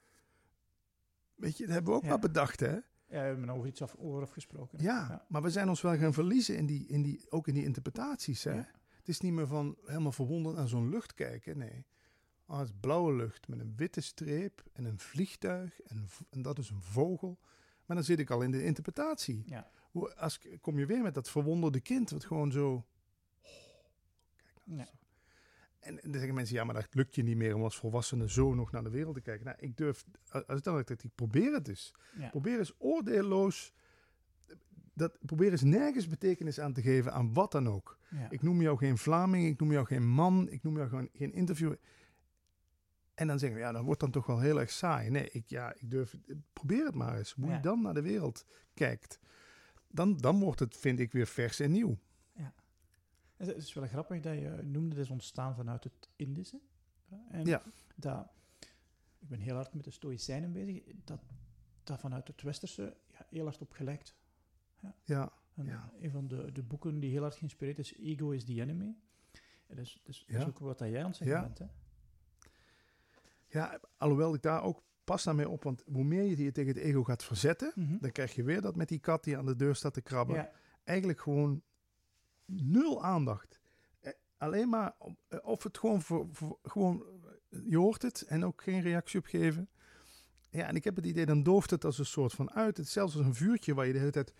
[1.35, 2.09] weet je, dat hebben we ook Ja.
[2.09, 2.73] wel bedacht hè.
[2.73, 4.83] Ja, we hebben over iets af, over afgesproken.
[4.83, 7.65] Ja, maar we zijn ons wel gaan verliezen in die, in die, ook in die
[7.65, 8.53] interpretaties hè.
[8.53, 8.71] Ja.
[8.97, 11.59] Het is niet meer van helemaal verwonderd naar zo'n lucht kijken.
[11.59, 11.87] Nee.
[12.47, 16.59] Ah, het is blauwe lucht met een witte streep en een vliegtuig en, en dat
[16.59, 17.39] is een vogel.
[17.87, 19.43] Maar dan zit ik al in de interpretatie.
[19.47, 19.71] Ja.
[19.91, 22.87] Hoe- Als, kom je weer met dat verwonderde kind, wat gewoon zo...
[24.37, 24.89] Kijk nou, Ja.
[25.85, 28.29] En, en dan zeggen mensen, ja, maar dat lukt je niet meer om als volwassene
[28.31, 29.45] zo nog naar de wereld te kijken.
[29.45, 31.95] Nou, ik durf, als ik dan dat ik probeer het dus.
[32.19, 32.29] Ja.
[32.29, 33.73] Probeer eens oordeelloos,
[34.95, 37.99] dat, probeer eens nergens betekenis aan te geven aan wat dan ook.
[38.11, 38.31] Ja.
[38.31, 41.33] Ik noem jou geen Vlaming, ik noem jou geen man, ik noem jou gewoon geen
[41.33, 41.79] interviewer.
[43.15, 45.11] En dan zeggen we, ja, dat wordt dan toch wel heel erg saai.
[45.11, 46.15] Nee, ik, ja, ik durf,
[46.53, 47.33] probeer het maar eens.
[47.33, 47.55] Hoe Ja.
[47.55, 48.45] je dan naar de wereld
[48.75, 49.19] kijkt.
[49.89, 51.99] Dan, dan wordt het, vind ik, weer vers en nieuw.
[53.47, 56.61] Het is wel grappig dat je noemde, dat is ontstaan vanuit het Indische.
[57.31, 57.63] En Ja.
[57.97, 58.27] dat,
[59.19, 61.21] ik ben heel hard met de Stoïcijnen bezig, dat,
[61.85, 64.15] dat vanuit het Westerse ja, heel hard op gelijkt.
[65.05, 65.93] Ja, En Ja.
[66.01, 68.97] Een van de, de boeken die heel hard geïnspireerd is, Ego is the Enemy.
[69.67, 71.43] En dat is, dus, dat is ook wat jij aan het zeggen Ja.
[71.43, 71.59] bent.
[71.59, 71.67] Hè?
[73.49, 76.75] ja, alhoewel ik daar ook pas naar mee op, want hoe meer je je tegen
[76.75, 77.97] het ego gaat verzetten, Mhm.
[78.01, 80.37] dan krijg je weer dat met die kat die aan de deur staat te krabben.
[80.37, 80.51] Ja,
[80.85, 81.63] Eigenlijk gewoon
[82.47, 83.61] nul aandacht.
[84.01, 84.95] Eh, alleen maar,
[85.29, 87.05] eh, of het gewoon, voor, voor- gewoon,
[87.51, 89.69] eh, je hoort het en ook geen reactie op geven.
[90.51, 92.77] Ja, en ik heb het idee, dan dooft het als een soort van uit.
[92.77, 94.35] Het is zelfs als een vuurtje waar je de hele tijd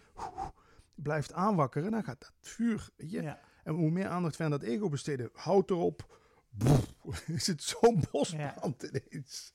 [0.95, 1.91] blijft aanwakkeren.
[1.91, 3.23] Dan gaat dat vuur, je.
[3.23, 6.19] ja, En hoe meer aandacht we aan dat ego besteden, houd erop.
[6.51, 9.53] Boef, is het zo'n bosbrand ineens.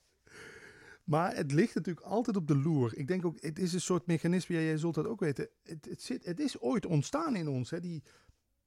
[1.04, 2.98] Maar het ligt natuurlijk altijd op de loer.
[2.98, 5.50] Ik denk ook, het is een soort mechanisme, ja, jij zult dat ook weten.
[5.64, 8.04] Het, het, zit, het is ooit ontstaan in ons, hè, die,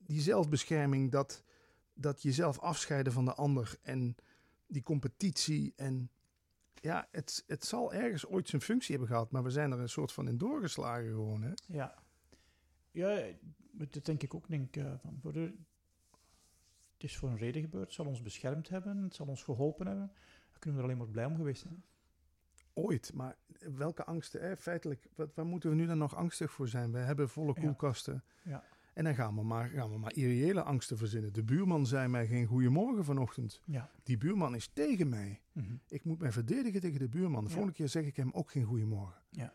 [0.06, 1.42] die zelfbescherming, dat,
[1.94, 4.16] dat jezelf afscheiden van de ander en
[4.66, 5.72] die competitie.
[5.76, 6.10] En
[6.74, 9.88] ja, het, het zal ergens ooit zijn functie hebben gehad, maar we zijn er een
[9.88, 11.42] soort van in doorgeslagen gewoon.
[11.42, 11.52] Hè?
[11.66, 12.00] ja.
[12.90, 13.22] Ja,
[13.70, 14.48] dat denk ik ook.
[14.48, 15.54] Denk, eh, van, voor de,
[16.92, 19.86] het is voor een reden gebeurd, het zal ons beschermd hebben, het zal ons geholpen
[19.86, 20.06] hebben.
[20.50, 21.84] Dan kunnen we er alleen maar blij om geweest zijn.
[22.74, 23.36] Ooit, maar
[23.76, 24.40] welke angsten?
[24.40, 24.56] Hè?
[24.56, 26.92] Feitelijk, wat, waar moeten we nu dan nog angstig voor zijn?
[26.92, 27.60] We hebben volle Ja.
[27.60, 28.24] koelkasten.
[28.42, 28.64] Ja.
[28.92, 31.32] En dan gaan we, maar, gaan we maar irreële angsten verzinnen.
[31.32, 33.60] De buurman zei mij geen goeiemorgen vanochtend.
[33.64, 33.90] Ja.
[34.02, 35.40] Die buurman is tegen mij.
[35.52, 35.74] Mhm.
[35.88, 37.40] Ik moet mij verdedigen tegen de buurman.
[37.42, 37.54] De Ja.
[37.54, 39.22] volgende keer zeg ik hem ook geen goeiemorgen.
[39.30, 39.52] Ja.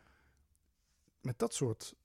[1.21, 1.95] Met dat soort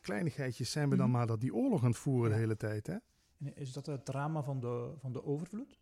[0.00, 1.16] kleinigheidjes zijn we dan Mhm.
[1.16, 2.86] maar dat die oorlog aan het voeren de hele tijd.
[2.86, 2.96] Hè?
[3.38, 5.78] En is dat het drama van de, van de overvloed?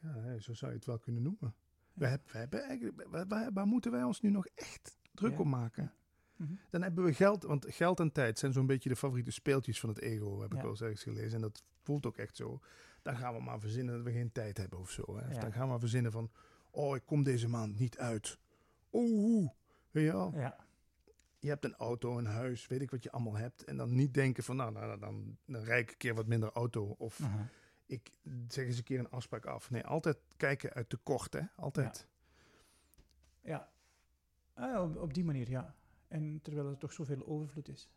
[0.00, 1.54] Ja, zo zou je het wel kunnen noemen.
[1.92, 5.48] We hebben, we hebben eigenlijk, waar, waar- moeten wij ons nu nog echt druk om
[5.48, 5.92] maken?
[6.36, 6.52] Mhm.
[6.70, 9.88] Dan hebben we geld, want geld en tijd zijn zo'n beetje de favoriete speeltjes van
[9.88, 11.34] het ego, heb ik wel eens ergens gelezen.
[11.34, 12.60] En dat voelt ook echt zo.
[13.02, 15.02] Dan gaan we maar verzinnen dat we geen tijd hebben of zo.
[15.16, 15.26] Hè.
[15.28, 15.40] Of Ja.
[15.40, 16.30] dan gaan we maar verzinnen van,
[16.70, 18.38] oh, ik kom deze maand niet uit.
[18.92, 19.50] Oeh,
[19.90, 20.32] weet je wel.
[20.34, 20.56] Ja.
[21.38, 23.64] Je hebt een auto, een huis, weet ik wat je allemaal hebt.
[23.64, 26.50] En dan niet denken van, nou, nou dan, dan rijd ik een keer wat minder
[26.52, 26.94] auto.
[26.98, 27.20] Of
[27.86, 28.10] ik
[28.48, 29.70] zeg eens een keer een afspraak af.
[29.70, 31.40] Nee, altijd kijken uit tekort, hè.
[31.56, 32.06] Altijd.
[33.42, 33.68] Ja.
[34.54, 35.74] Ah, ja, op, op die manier, ja.
[36.16, 37.88] En terwijl er toch zoveel overvloed is.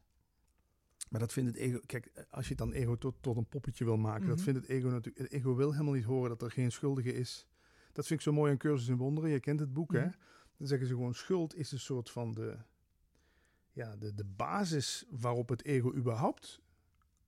[1.10, 1.80] Maar dat vindt het ego...
[1.86, 4.28] Kijk, als je het dan ego tot, tot een poppetje wil maken...
[4.28, 4.44] dat Mhm.
[4.46, 5.18] vindt het ego natuurlijk...
[5.18, 7.48] Het ego wil helemaal niet horen dat er geen schuldige is.
[7.92, 9.30] Dat vind ik zo mooi aan Cursus in Wonderen.
[9.30, 10.06] Je kent het boek, hè?
[10.06, 10.18] Mhm.
[10.58, 11.14] Dan zeggen ze gewoon...
[11.14, 12.58] schuld is een soort van de...
[13.72, 16.62] Ja, de, de basis waarop het ego überhaupt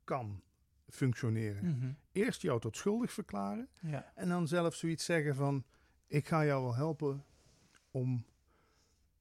[0.04, 0.42] kan
[0.88, 1.66] functioneren.
[1.78, 1.92] Mhm.
[2.12, 3.70] Eerst jou tot schuldig verklaren...
[3.82, 4.12] Ja.
[4.16, 5.66] en dan zelf zoiets zeggen van...
[6.08, 7.26] ik ga jou wel helpen
[7.92, 8.26] om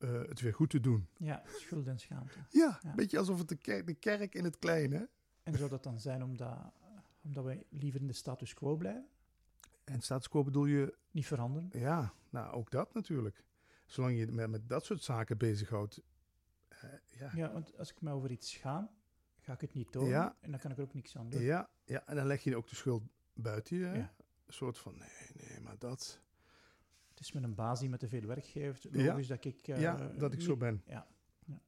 [0.01, 1.09] eh, het weer goed te doen.
[1.17, 2.39] ja, schuld en schaamte.
[2.51, 2.91] Ja, Ja.
[2.91, 5.05] een beetje alsof het de kerk, de kerk in het klein, hè?
[5.43, 6.59] En zou dat dan zijn omdat,
[7.23, 9.09] omdat we liever in de status quo blijven?
[9.85, 11.71] En status quo bedoel je Niet veranderen?
[11.73, 13.45] Ja, nou ook dat natuurlijk.
[13.87, 16.01] Zolang je met, met dat soort zaken bezighoudt.
[16.69, 16.99] eh ja.
[17.19, 17.31] Ja.
[17.35, 18.91] Ja, want als ik me over iets schaam,
[19.41, 20.09] ga ik het niet tonen.
[20.11, 20.37] Ja.
[20.41, 21.43] En dan kan ik er ook niks aan doen.
[21.43, 23.85] ja, en dan leg je ook de schuld buiten je.
[23.85, 24.15] Ja.
[24.47, 26.21] Een soort van, nee, nee, maar dat...
[27.21, 28.87] Het is met een baas die me te veel werk geeft.
[28.93, 29.05] Ja.
[29.07, 29.69] Logisch dat ik...
[29.69, 30.83] eh, ja, dat ik zo niet- ben.
[30.87, 31.07] Ja.
[31.45, 31.61] ja.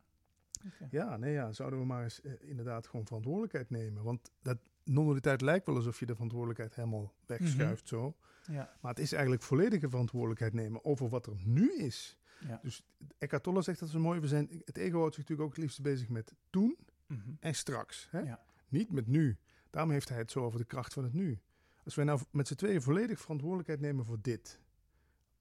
[0.90, 4.02] Ja, nee, ja, zouden we maar eens eh, inderdaad gewoon verantwoordelijkheid nemen.
[4.02, 8.16] Want dat non-dualiteit lijkt wel alsof je de verantwoordelijkheid helemaal wegschuift zo.
[8.46, 8.76] Ja.
[8.80, 12.18] Maar het is eigenlijk volledige verantwoordelijkheid nemen over wat er nu is.
[12.46, 12.58] Ja.
[12.62, 12.82] Dus
[13.18, 14.20] Eckhart Tolle zegt dat zo mooi.
[14.20, 17.30] We zijn, het ego houdt zich natuurlijk ook het liefst bezig met toen Mhm.
[17.40, 18.08] en straks.
[18.10, 18.18] Hè?
[18.20, 18.40] Ja.
[18.68, 19.36] Niet met nu.
[19.70, 21.40] Daarom heeft hij het zo over de kracht van het nu.
[21.84, 24.60] Als wij nou met z'n tweeën volledig verantwoordelijkheid nemen voor dit.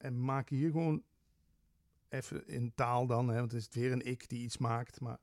[0.02, 1.04] En maken hier gewoon
[2.10, 5.20] even in taal dan, hè, want het is weer een ik die iets maakt, maar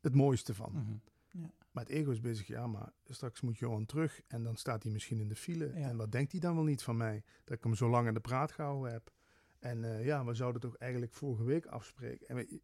[0.00, 0.72] het mooiste van.
[0.72, 1.46] Mhm.
[1.70, 4.92] Maar het ego is bezig, ja, maar straks moet Johan terug en dan staat hij
[4.92, 5.66] misschien in de file.
[5.66, 5.88] Ja.
[5.88, 7.22] En wat denkt hij dan wel niet van mij?
[7.44, 9.12] Dat ik hem zo lang aan de praat gehouden heb.
[9.58, 12.28] En eh, ja, we zouden toch eigenlijk vorige week afspreken.
[12.28, 12.60] En we,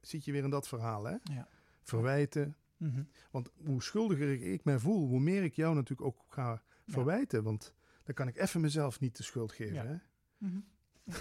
[0.00, 1.16] zit je weer in dat verhaal, hè?
[1.22, 1.48] Ja.
[1.82, 3.02] Verwijten, Mhm.
[3.30, 6.50] want hoe schuldiger ik mij voel, hoe meer ik jou natuurlijk ook ga
[6.84, 6.92] Ja.
[6.92, 7.42] verwijten.
[7.42, 9.74] Want dan kan ik even mezelf niet de schuld geven.
[9.74, 9.84] Ja.
[9.86, 9.96] Hè?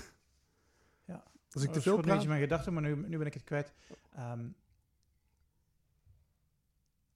[1.06, 1.20] Mhm.
[1.52, 2.26] Als ik te veel praat.
[2.26, 3.74] mijn gedachten, maar nu, nu ben ik het kwijt.
[4.14, 4.48] Ehm,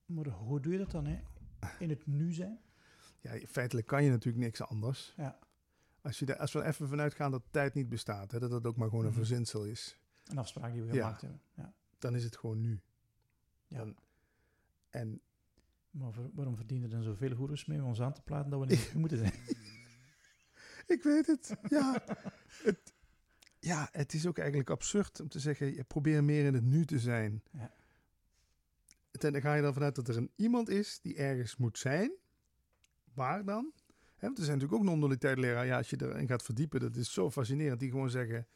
[0.06, 1.20] maar hoe doe je dat dan, hè?
[1.80, 2.60] In het nu zijn?
[3.22, 5.14] Ja, feitelijk kan je natuurlijk niks anders.
[5.18, 5.40] Ja.
[6.02, 8.66] Als, je daar, als we even vanuit gaan dat tijd niet bestaat, hè, dat dat
[8.66, 9.20] ook maar gewoon een Mhm.
[9.20, 10.94] verzinsel is, Een afspraak die we Ja.
[11.04, 11.42] gemaakt hebben.
[11.54, 11.74] Ja.
[12.00, 12.82] dan is het gewoon nu.
[13.68, 13.78] Ja.
[13.78, 13.96] Dan-
[14.90, 15.22] en
[15.92, 18.66] Maar waarom verdienen er dan zoveel goeroes mee om ons aan te platen dat we
[18.66, 19.34] niet moeten zijn?
[20.86, 22.04] Ik weet het, ja.
[22.64, 22.94] het,
[23.60, 26.86] ja, het is ook eigenlijk absurd om te zeggen, je probeer meer in het nu
[26.86, 27.44] te zijn.
[27.52, 27.72] Ja.
[29.12, 32.12] En dan ga je dan vanuit dat er een iemand is die ergens moet zijn.
[33.14, 33.72] Waar dan?
[34.20, 35.66] Want er zijn natuurlijk ook non-dualiteit leraar.
[35.66, 37.80] Ja, als je erin gaat verdiepen, dat is zo fascinerend.
[37.80, 38.48] Die gewoon zeggen,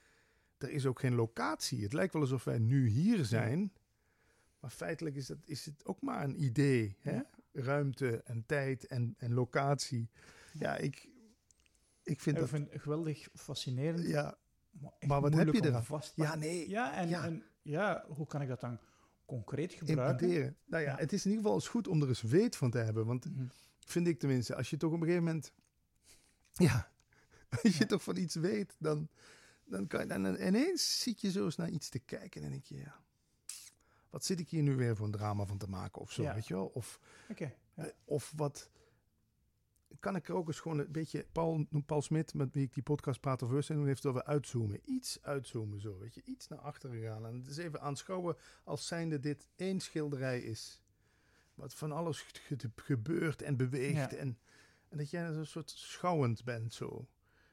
[0.58, 1.84] er is ook geen locatie.
[1.84, 3.74] Het lijkt wel alsof wij nu hier zijn.
[4.60, 6.98] Maar feitelijk is, dat, is het ook maar een idee.
[7.00, 7.14] Hè?
[7.16, 7.30] Ja.
[7.52, 10.10] Ruimte en tijd en, en locatie.
[10.54, 11.10] Ja, ik,
[12.08, 12.50] ik vind dat...
[12.50, 14.08] vind geweldig fascinerend.
[14.08, 14.38] Ja,
[15.08, 15.84] maar, wat heb je eraan?
[15.86, 16.70] vast ja, nee.
[16.70, 17.20] Ja, en Ja.
[17.20, 17.26] ja.
[17.26, 18.80] En, ja, hoe kan ik dat dan
[19.26, 20.28] concreet gebruiken?
[20.66, 20.96] Nou ja, Ja.
[20.98, 23.06] het is in ieder geval eens goed om er eens weet van te hebben.
[23.06, 23.46] Want Mhm.
[23.80, 25.52] vind ik tenminste, als je toch op een gegeven moment...
[26.54, 26.92] Ja,
[27.64, 27.86] als je Ja.
[27.86, 29.10] toch van iets weet, dan,
[29.66, 30.08] dan kan je...
[30.08, 32.78] Dan, ineens zit je zo eens naar iets te kijken en denk je...
[32.78, 33.00] Ja,
[34.10, 36.48] wat zit ik hier nu weer voor een drama van te maken of zo, weet
[36.48, 36.66] je wel?
[36.66, 37.84] Of, Oké, ja.
[37.84, 38.70] eh, of wat...
[40.00, 41.26] Kan ik er ook eens gewoon een beetje...
[41.32, 44.24] Paul, Paul Smit, met wie ik die podcast Praat over Bewustzijn doe, heeft het over
[44.28, 44.80] uitzoomen.
[44.86, 46.22] Iets uitzoomen zo, weet je.
[46.26, 47.26] Iets naar achteren gaan.
[47.26, 50.82] En het is even aanschouwen als zijnde dit één schilderij is.
[51.54, 54.12] Wat van alles ge- ge- gebeurt en beweegt.
[54.12, 54.18] Ja.
[54.18, 54.38] En,
[54.90, 57.08] en dat jij een soort schouwend bent zo.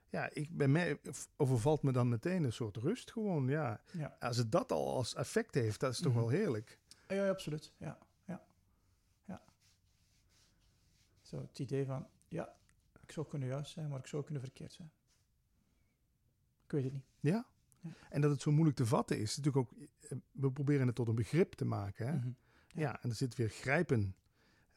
[0.09, 1.01] Ja, ik, bij mij
[1.37, 3.80] overvalt me dan meteen een soort rust gewoon, ja.
[3.93, 4.16] Ja.
[4.20, 6.20] Als het dat al als effect heeft, dat is toch Mhm.
[6.20, 6.78] wel heerlijk.
[7.09, 7.72] Ja, ja, absoluut.
[7.76, 8.45] Ja, ja,
[9.24, 9.43] ja.
[11.22, 12.57] Zo, het idee van, ja,
[13.03, 14.91] ik zou kunnen juist zijn, maar ik zou kunnen verkeerd zijn.
[16.64, 17.07] Ik weet het niet.
[17.20, 17.47] Ja.
[17.81, 17.91] Ja.
[18.11, 21.09] En dat het zo moeilijk te vatten is, natuurlijk ook, eh, we proberen het tot
[21.09, 22.07] een begrip te maken.
[22.07, 22.12] Hè?
[22.16, 22.31] Mhm.
[22.68, 24.16] Ja, en er zit weer grijpen.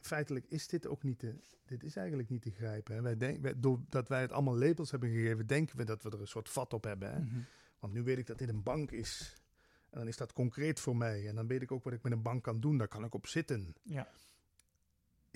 [0.00, 1.34] feitelijk is dit ook niet te,
[1.64, 2.94] dit is eigenlijk niet te grijpen.
[2.94, 3.02] Hè.
[3.02, 6.20] Wij denk, wij, doordat wij het allemaal labels hebben gegeven, denken we dat we er
[6.20, 7.12] een soort vat op hebben.
[7.12, 7.20] Hè.
[7.20, 7.40] Mhm.
[7.78, 9.42] Want nu weet ik dat dit een bank is.
[9.90, 11.28] En dan is dat concreet voor mij.
[11.28, 12.78] En dan weet ik ook wat ik met een bank kan doen.
[12.78, 13.74] Daar kan ik op zitten.
[13.82, 14.08] Ja.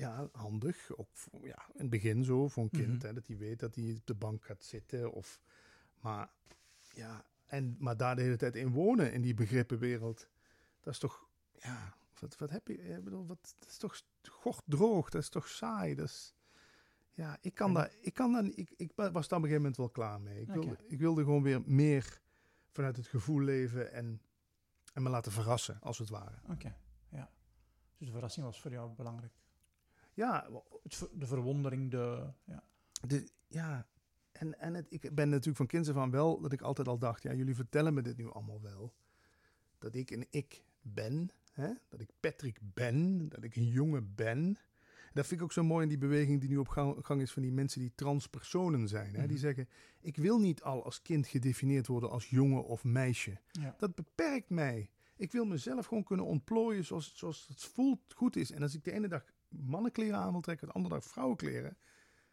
[0.03, 0.97] Ja, handig.
[0.97, 2.97] Ook voor, ja, in het begin zo voor een kind.
[2.97, 3.07] Mhm.
[3.07, 5.13] hè, dat hij weet dat hij op de bank gaat zitten.
[5.13, 5.41] Of,
[6.01, 6.31] maar,
[6.95, 10.29] ja, en, maar daar de hele tijd in wonen, in die begrippenwereld.
[10.81, 12.75] Dat is toch, ja, wat, wat heb je?
[12.75, 15.11] Ik bedoel, wat, dat is toch droog.
[15.11, 15.95] Dat is toch saai.
[15.95, 16.35] Dat is,
[17.15, 19.57] ja, ik kan En- daar, ik kan daar, ik, ik was daar op een gegeven
[19.57, 20.41] moment wel klaar mee.
[20.41, 22.21] Ik, wilde, ik wilde gewoon weer meer
[22.71, 24.23] vanuit het gevoel leven en,
[24.93, 26.37] en me laten verrassen, als het ware.
[26.51, 26.77] Oké,
[27.09, 27.31] ja.
[27.99, 29.42] Dus de verrassing was voor jou belangrijk.
[30.15, 30.49] Ja,
[30.83, 32.33] Het de verwondering, de...
[32.45, 32.63] Ja.
[33.07, 33.87] de, ja.
[34.33, 36.99] en, en het, ik ben natuurlijk van kinds af aan wel dat ik altijd al
[36.99, 38.95] dacht, ja, jullie vertellen me dit nu allemaal wel.
[39.79, 41.71] Dat ik een ik ben, hè?
[41.89, 44.59] dat ik Patrick ben, dat ik een jongen ben.
[45.13, 47.33] Dat vind ik ook zo mooi in die beweging die nu op gang, gang is
[47.33, 49.15] van die mensen die transpersonen zijn.
[49.15, 49.21] Hè?
[49.21, 49.37] Die Mhm.
[49.39, 49.69] zeggen,
[50.01, 53.41] ik wil niet al als kind gedefinieerd worden als jongen of meisje.
[53.51, 53.75] Ja.
[53.79, 54.91] Dat beperkt mij.
[55.17, 58.51] Ik wil mezelf gewoon kunnen ontplooien zoals, zoals het voelt goed is.
[58.53, 61.77] En als ik de ene dag mannenkleren aan wil trekken, de andere dag vrouwenkleren.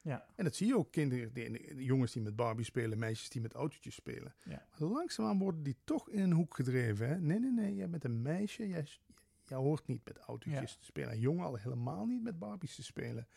[0.02, 0.26] Ja.
[0.36, 3.54] En dat zie je ook kinderen, die, jongens die met Barbie spelen, meisjes die met
[3.54, 4.36] autootjes spelen.
[4.44, 4.66] Ja.
[4.80, 7.08] Maar langzaamaan worden die toch in een hoek gedreven.
[7.10, 7.20] Hè?
[7.20, 8.88] Nee, nee, nee, jij bent een meisje, jij,
[9.44, 10.78] jij hoort niet met autootjes Ja.
[10.80, 11.12] te spelen.
[11.12, 13.28] Een jongen al helemaal niet met Barbies te spelen.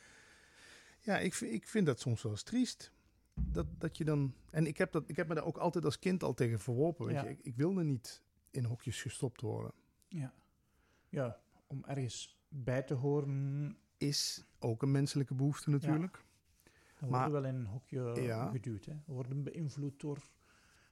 [1.01, 2.93] Ja, ik, vind- ik vind dat soms wel eens triest.
[3.41, 4.35] Dat, dat je dan...
[4.51, 7.07] En ik heb, dat, ik heb me daar ook altijd als kind al tegen verworpen.
[7.07, 7.23] Weet Ja.
[7.25, 7.31] je?
[7.31, 9.73] Ik, ik wilde niet in hokjes gestopt worden.
[10.09, 10.35] Ja.
[11.09, 16.25] Ja, om ergens bij te horen, Is ook een menselijke behoefte natuurlijk.
[17.01, 18.51] dan Maar- wel in een hokje Ja.
[18.51, 18.85] geduwd.
[18.85, 18.93] Hè.
[19.07, 20.19] We worden beïnvloed door,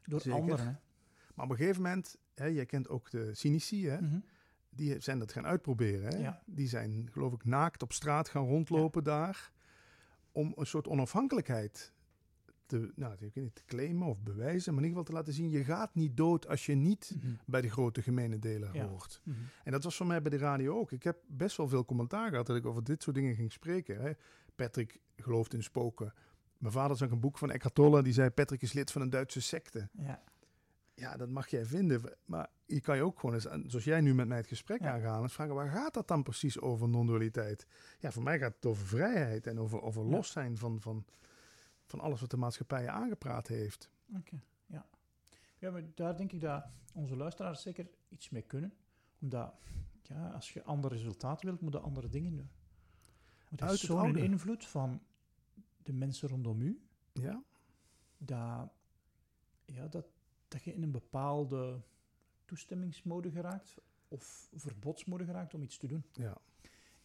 [0.05, 0.41] door Zeker.
[0.41, 0.67] anderen.
[0.67, 0.73] Hè.
[1.35, 4.01] Maar op een gegeven moment, hè, jij kent ook de cynici, hè?
[4.01, 4.19] Mhm.
[4.73, 6.13] die zijn dat gaan uitproberen.
[6.15, 6.19] Hè?
[6.19, 6.43] Ja.
[6.47, 9.53] Die zijn, geloof ik, naakt op straat gaan rondlopen daar.
[10.33, 11.93] Om een soort onafhankelijkheid
[12.71, 14.75] te, nou, ik weet niet, te claimen of bewijzen.
[14.75, 17.33] Maar in ieder geval te laten zien, je gaat niet dood als je niet Mhm.
[17.47, 18.87] bij de grote gemene deler Ja.
[18.87, 19.21] hoort.
[19.25, 19.37] Mhm.
[19.65, 20.93] En dat was voor mij bij de radio ook.
[20.93, 24.01] Ik heb best wel veel commentaar gehad dat ik over dit soort dingen ging spreken.
[24.01, 24.11] Hè?
[24.55, 26.13] Patrick gelooft in spoken.
[26.59, 28.03] Mijn vader zag een boek van Eckhart Tolle.
[28.03, 29.89] Die zei, Patrick is lid van een Duitse secte.
[29.93, 30.23] Ja.
[30.95, 32.01] Ja, dat mag jij vinden.
[32.25, 34.93] Maar je kan je ook gewoon eens, zoals jij nu met mij het gesprek Ja.
[34.93, 37.67] aangaan, eens vragen, waar gaat dat dan precies over non-dualiteit?
[37.99, 41.05] Ja, voor mij gaat het over vrijheid en over, over los zijn van, van,
[41.91, 43.91] van alles wat de maatschappij je aangepraat heeft.
[44.17, 44.87] Oké, ja.
[45.59, 46.65] Ja, maar daar denk ik dat
[46.95, 48.75] onze luisteraars zeker iets mee kunnen.
[49.21, 49.55] Omdat,
[50.03, 52.51] ja, als je ander resultaat wilt, moet je andere dingen doen.
[53.49, 55.03] Want het is zo'n invloed van
[55.83, 56.81] de mensen rondom u,
[57.13, 57.43] Ja,
[58.19, 58.71] dat,
[59.65, 60.07] ja, dat,
[60.49, 61.83] dat je in een bepaalde
[62.45, 63.75] toestemmingsmode geraakt,
[64.09, 66.05] of verbodsmode geraakt om iets te doen.
[66.13, 66.37] ja.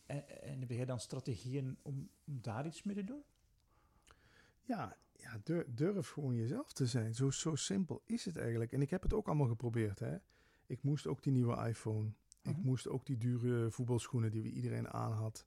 [0.05, 3.23] En, en heb jij dan strategieën om, om daar iets mee te doen?
[4.68, 7.16] Ja, ja durf, durf gewoon jezelf te zijn.
[7.16, 8.72] Zo, zo simpel is het eigenlijk.
[8.72, 9.99] En ik heb het ook allemaal geprobeerd.
[9.99, 10.18] Hè.
[10.66, 12.11] Ik moest ook die nieuwe iPhone.
[12.41, 12.66] Ik Mhm.
[12.66, 15.45] moest ook die dure voetbalschoenen die we iedereen aan had.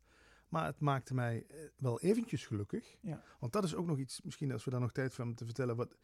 [0.49, 2.97] Maar het maakte mij eh, wel eventjes gelukkig.
[3.01, 3.23] Ja.
[3.41, 5.77] Want dat is ook nog iets, misschien als we daar nog tijd hebben te vertellen.
[5.77, 5.97] Wat,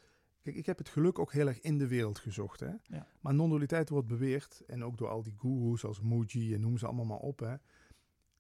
[0.42, 2.60] kijk, ik heb het geluk ook heel erg in de wereld gezocht.
[2.60, 2.72] Hè.
[2.82, 3.08] Ja.
[3.20, 6.86] Maar non-dualiteit wordt beweerd, en ook door al die gurus als Muji en noem ze
[6.86, 7.38] allemaal maar op.
[7.38, 7.54] Hè.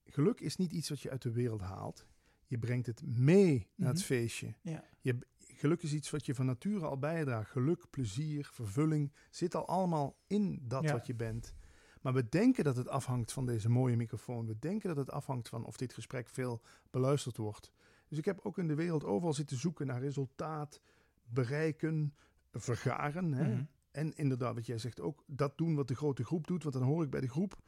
[0.04, 2.06] Geluk is niet iets wat je uit de wereld haalt.
[2.54, 4.06] Je brengt het mee naar het Mhm.
[4.06, 4.54] feestje.
[4.60, 4.84] Ja.
[5.00, 7.50] Je, geluk is iets wat je van nature al bijdraagt.
[7.50, 10.92] Geluk, plezier, vervulling zit al allemaal in dat Ja.
[10.92, 11.54] wat je bent.
[12.02, 14.46] Maar we denken dat het afhangt van deze mooie microfoon.
[14.46, 17.72] We denken dat het afhangt van of dit gesprek veel beluisterd wordt.
[18.08, 20.80] Dus ik heb ook in de wereld overal zitten zoeken naar resultaat,
[21.26, 22.14] bereiken,
[22.52, 23.32] vergaren.
[23.32, 23.48] Hè?
[23.54, 23.64] Mhm.
[23.90, 26.84] En inderdaad, wat jij zegt ook, dat doen wat de grote groep doet, want dan
[26.84, 27.62] hoor ik bij de groep.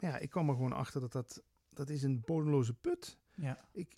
[0.00, 3.18] Maar ja, ik kwam er gewoon achter dat dat, dat is een bodemloze put.
[3.34, 3.68] ja.
[3.72, 3.96] Ik,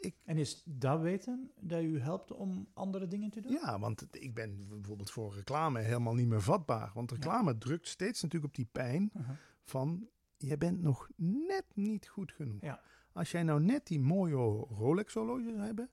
[0.00, 3.52] ik, En is dat weten dat u helpt om andere dingen te doen?
[3.52, 6.90] Ja, want ik ben bijvoorbeeld voor reclame helemaal niet meer vatbaar.
[6.94, 9.34] Want reclame drukt steeds natuurlijk op die pijn Uh-huh.
[9.64, 10.08] van...
[10.36, 12.62] je bent nog net niet goed genoeg.
[12.62, 12.80] Ja.
[13.12, 14.34] Als jij nou net die mooie
[14.68, 15.90] Rolex-horloge zou hebben...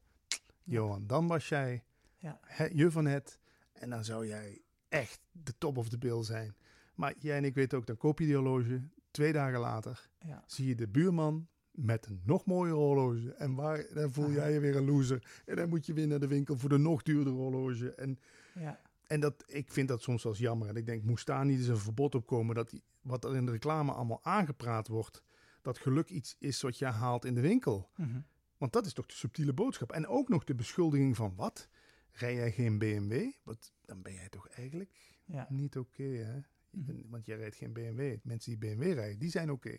[0.63, 1.83] Johan, dan was jij
[2.17, 2.39] Ja.
[2.41, 3.39] he- je van het...
[3.73, 6.55] en dan zou jij echt de top of the bill zijn.
[6.95, 8.81] Maar jij en ik weten ook, dan koop je die horloge...
[9.11, 10.43] twee dagen later Ja.
[10.47, 11.47] zie je de buurman
[11.77, 13.33] met een nog mooier horloge.
[13.33, 14.33] En waar, dan voel Aha.
[14.33, 15.41] jij je weer een loser.
[15.45, 17.95] En dan moet je weer naar de winkel voor de nog duurder horloge.
[17.95, 18.19] En,
[18.53, 18.79] Ja.
[19.07, 20.67] en dat, ik vind dat soms wel jammer.
[20.67, 22.55] En ik denk, moest daar niet eens een verbod op komen...
[22.55, 25.23] dat die, wat er in de reclame allemaal aangepraat wordt...
[25.61, 27.89] dat geluk iets is wat je haalt in de winkel.
[27.95, 28.19] Mhm.
[28.57, 29.91] Want dat is toch de subtiele boodschap.
[29.91, 31.69] En ook nog de beschuldiging van wat?
[32.11, 33.31] Rij jij geen BMW?
[33.43, 35.47] Wat, dan ben jij toch eigenlijk Ja.
[35.49, 36.39] niet oké, hè?
[36.69, 36.95] Mhm.
[37.09, 38.15] want jij rijdt geen BMW.
[38.23, 39.77] Mensen die BMW rijden, die zijn oké.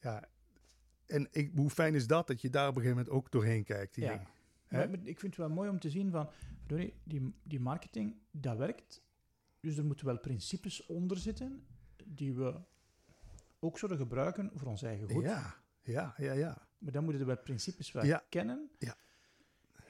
[0.00, 0.28] Ja,
[1.08, 3.64] en ik, hoe fijn is dat, dat je daar op een gegeven moment ook doorheen
[3.64, 3.94] kijkt.
[3.94, 4.22] Die Ja.
[4.68, 6.28] Maar, maar ik vind het wel mooi om te zien van,
[6.66, 9.02] die, die marketing, dat werkt.
[9.60, 11.64] Dus er moeten wel principes onder zitten
[12.04, 12.54] die we
[13.58, 15.22] ook zullen gebruiken voor ons eigen goed.
[15.24, 16.66] Ja, ja, ja, ja.
[16.78, 18.22] Maar dan moeten we wel principes wel Ja.
[18.28, 18.70] kennen.
[18.78, 18.96] Ja.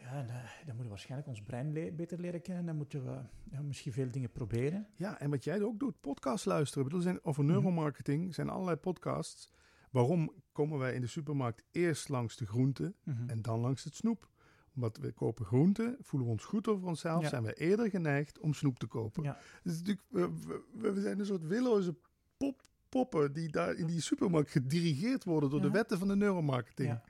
[0.01, 2.67] Ja, en, eh, dan moeten we waarschijnlijk ons brein le- beter leren kennen.
[2.67, 4.87] Dan moeten we ja, misschien veel dingen proberen.
[4.97, 6.85] Ja, en wat jij ook doet, podcast luisteren.
[6.85, 9.51] Ik bedoel, er zijn, over neuromarketing zijn allerlei podcasts.
[9.91, 13.29] Waarom komen wij in de supermarkt eerst langs de groenten Mhm.
[13.29, 14.29] en dan langs het snoep?
[14.75, 17.29] Omdat we kopen groenten, voelen we ons goed over onszelf, Ja.
[17.29, 19.23] zijn we eerder geneigd om snoep te kopen.
[19.23, 19.39] Ja.
[19.63, 20.31] Dus natuurlijk, we,
[20.73, 21.95] we, we zijn een soort willoze
[22.37, 27.01] pop, poppen die daar in die supermarkt gedirigeerd worden door de wetten van de neuromarketing.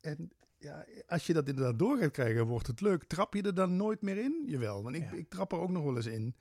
[0.00, 3.04] En ja, als je dat inderdaad door gaat krijgen, wordt het leuk.
[3.04, 4.42] Trap je er dan nooit meer in?
[4.46, 6.34] Jawel, want ik, ik trap er ook nog wel eens in.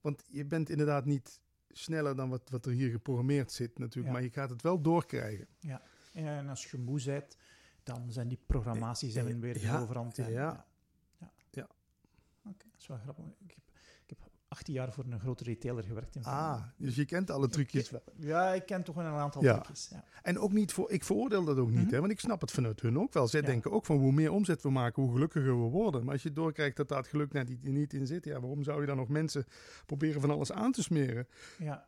[0.00, 1.40] Want je bent inderdaad niet
[1.78, 4.06] sneller dan wat, wat er hier geprogrammeerd zit natuurlijk.
[4.06, 4.12] Ja.
[4.12, 5.46] Maar je gaat het wel doorkrijgen.
[6.12, 7.36] En als je moe bent,
[7.82, 10.18] dan zijn die programmaties zijn Eh, weer ja, overhand.
[10.18, 10.66] en- ja.
[11.18, 11.32] ja.
[11.50, 11.68] Ja.
[12.44, 13.24] Oké, dat is wel grappig.
[13.24, 13.63] Ik heb, ik heb
[14.54, 16.14] 18 jaar voor een grote retailer gewerkt.
[16.16, 18.02] In Ah, dus je kent alle trucjes wel.
[18.16, 19.52] Ja, ik ken toch wel een aantal Ja.
[19.54, 19.88] trucjes.
[19.90, 20.04] Ja.
[20.22, 21.94] En ook niet voor, ik veroordeel dat ook niet, Mhm.
[21.94, 23.28] hè, want ik snap het vanuit hun ook wel.
[23.28, 23.46] Zij Ja.
[23.46, 26.04] denken ook van hoe meer omzet we maken, hoe gelukkiger we worden.
[26.04, 28.62] Maar als je doorkrijgt dat daar het geluk net niet, niet in zit, ja, waarom
[28.62, 29.44] zou je dan nog mensen
[29.86, 31.28] proberen van alles aan te smeren?
[31.58, 31.86] Ja.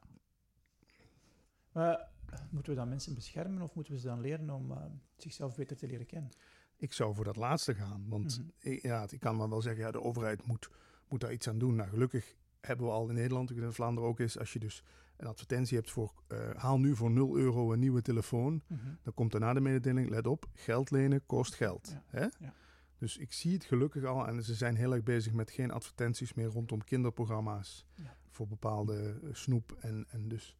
[1.72, 2.08] Maar
[2.50, 4.84] moeten we dan mensen beschermen of moeten we ze dan leren om eh,
[5.16, 6.30] zichzelf beter te leren kennen?
[6.76, 8.48] Ik zou voor dat laatste gaan, want Mhm.
[8.70, 10.70] ik, ja, ik kan maar wel zeggen, ja, de overheid moet,
[11.08, 11.74] moet daar iets aan doen.
[11.74, 12.34] Nou, gelukkig
[12.66, 14.82] hebben we al in Nederland, in Vlaanderen ook is, als je dus
[15.16, 18.80] een advertentie hebt voor, eh, haal nu voor 0 euro een nieuwe telefoon, Mhm.
[19.02, 21.88] dan komt daarna de mededeling, let op, geld lenen kost geld.
[21.88, 22.26] Ja, Hè?
[22.38, 22.54] ja.
[22.98, 26.34] Dus ik zie het gelukkig al en ze zijn heel erg bezig met geen advertenties
[26.34, 28.16] meer rondom kinderprogramma's Ja.
[28.30, 29.76] voor bepaalde eh, snoep.
[29.80, 30.56] En, en dus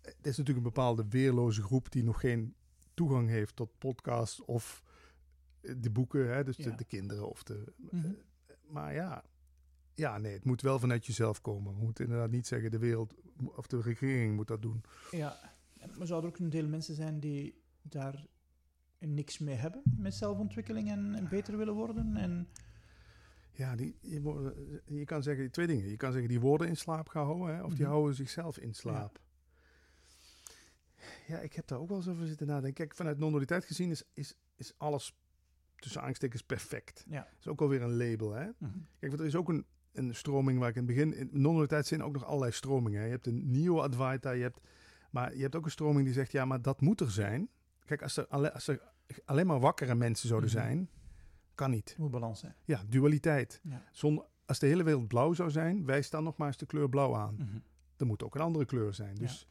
[0.00, 2.54] eh, het is natuurlijk een bepaalde weerloze groep die nog geen
[2.94, 4.82] toegang heeft tot podcasts of
[5.60, 6.44] de boeken, hè?
[6.44, 7.72] dus de, kinderen of de.
[7.76, 8.12] Mhm.
[8.68, 9.24] maar ja,
[9.96, 11.74] ja, nee, het moet wel vanuit jezelf komen.
[11.74, 13.14] We moeten inderdaad niet zeggen de wereld
[13.56, 14.82] of de regering moet dat doen.
[15.10, 15.54] Ja,
[15.98, 18.26] maar zou er ook een deel mensen zijn die daar
[18.98, 22.16] niks mee hebben met zelfontwikkeling en, en beter willen worden?
[22.16, 22.48] En,
[23.52, 25.88] Ja, die, je, je kan zeggen twee dingen.
[25.88, 27.90] Je kan zeggen die worden in slaap gehouden, hè, of die Mhm.
[27.90, 29.20] houden zichzelf in slaap.
[31.26, 31.38] Ja.
[31.38, 32.74] ik heb daar ook wel eens over zitten nadenken.
[32.74, 35.14] Kijk, vanuit non-dualiteit gezien is, is, is alles
[35.76, 37.04] tussen aanstekens perfect.
[37.08, 37.20] ja.
[37.22, 38.44] Dat is ook alweer een label, hè.
[38.58, 38.78] Mhm.
[38.98, 39.64] Kijk, want er is ook een,
[39.98, 41.14] een stroming waar ik in het begin...
[41.14, 42.98] In non-dualiteit zijn ook nog allerlei stromingen.
[43.00, 43.04] Hè.
[43.06, 44.60] Je hebt een neo-advaita, je hebt...
[45.10, 47.48] Maar je hebt ook een stroming die zegt, ja, maar dat moet er zijn.
[47.84, 48.80] Kijk, als er, alle, als er
[49.24, 50.58] alleen maar wakkere mensen zouden Mhm.
[50.58, 50.88] zijn,
[51.54, 51.94] kan niet.
[51.98, 52.54] Moet balans zijn.
[52.64, 53.60] Ja, dualiteit.
[53.62, 53.82] Ja.
[53.92, 57.34] Zonder, als de hele wereld blauw zou zijn, nog maar eens de kleur blauw aan.
[57.34, 57.58] Mhm.
[57.96, 59.14] Er moet ook een andere kleur zijn.
[59.14, 59.48] Dus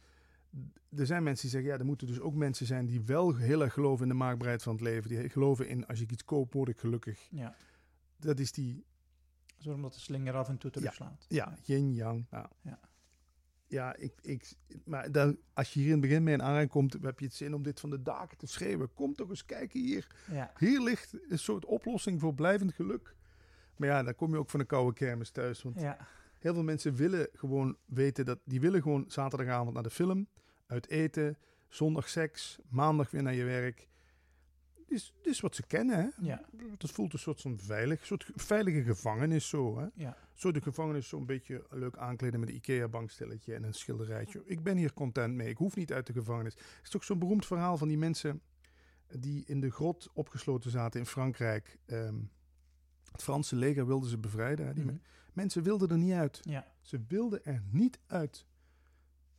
[0.96, 3.62] er zijn mensen die zeggen, ja, er moeten dus ook mensen zijn die wel heel
[3.62, 5.08] erg geloven in de maakbaarheid van het leven.
[5.08, 7.28] Die geloven in, als ik iets koop, word ik gelukkig.
[7.30, 7.54] ja.
[8.18, 8.84] Dat is die,
[9.74, 11.26] Omdat de slinger af en toe terugslaat.
[11.28, 12.26] ja, yin-yang.
[12.30, 12.50] Ja.
[12.62, 12.80] Ja.
[13.68, 14.52] Ja, ik, ik,
[14.84, 17.34] maar dan, als je hier in het begin mee in aanraking komt, heb je het
[17.34, 18.92] zin om dit van de daken te schreeuwen.
[18.94, 20.06] Kom toch eens kijken hier.
[20.30, 20.52] Ja.
[20.58, 23.14] Hier ligt een soort oplossing voor blijvend geluk.
[23.76, 25.62] Maar ja, dan kom je ook van een koude kermis thuis.
[25.62, 26.06] Want Ja.
[26.38, 30.28] Heel veel mensen willen gewoon weten dat die willen gewoon zaterdagavond naar de film,
[30.66, 31.38] uit eten,
[31.68, 33.88] zondag seks, maandag weer naar je werk.
[34.86, 36.08] Dit is, is wat ze kennen, hè?
[36.26, 36.44] Ja.
[36.78, 39.86] Dat voelt een soort van veilig, soort veilige gevangenis zo, hè?
[39.94, 40.16] Ja.
[40.34, 44.42] Zo de gevangenis zo'n beetje leuk aankleden met een Ikea-bankstelletje en een schilderijtje.
[44.44, 46.54] Ik ben hier content mee, ik hoef niet uit de gevangenis.
[46.54, 48.42] Het is toch zo'n beroemd verhaal van die mensen
[49.18, 51.78] die in de grot opgesloten zaten in Frankrijk.
[51.86, 52.18] Ehm,
[53.12, 54.66] het Franse leger wilde ze bevrijden.
[54.66, 54.72] Hè?
[54.74, 54.92] Die Mhm.
[54.94, 55.00] me-
[55.32, 56.40] Mensen wilden er niet uit.
[56.42, 56.72] Ja.
[56.80, 58.46] Ze wilden er niet uit.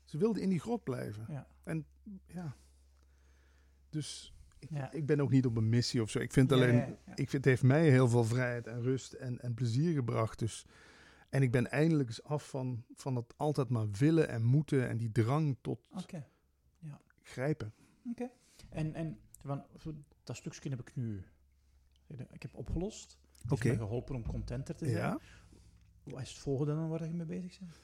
[0.04, 1.26] Ze wilden in die grot blijven.
[1.30, 1.48] Ja.
[1.64, 1.86] En
[2.28, 2.56] ja.
[3.90, 4.34] Dus
[4.70, 4.92] Ja.
[4.92, 6.20] ik ben ook niet op een missie of zo.
[6.20, 9.40] Ik vind alleen, ja, ik vind het heeft mij heel veel vrijheid en rust en,
[9.42, 10.40] en plezier gebracht.
[10.40, 10.66] Dus,
[11.30, 14.98] en ik ben eindelijk eens af van, van het altijd maar willen en moeten en
[14.98, 16.28] die drang tot Oké.
[17.22, 17.74] grijpen.
[18.70, 19.94] En, en van, zo,
[20.24, 21.24] dat stukje heb ik nu
[22.32, 23.18] ik heb opgelost.
[23.42, 23.68] Het Oké.
[23.68, 24.98] heeft me geholpen om contenter te zijn.
[24.98, 25.20] Ja,
[26.04, 27.80] Wat is het volgende dan waar je mee bezig bent?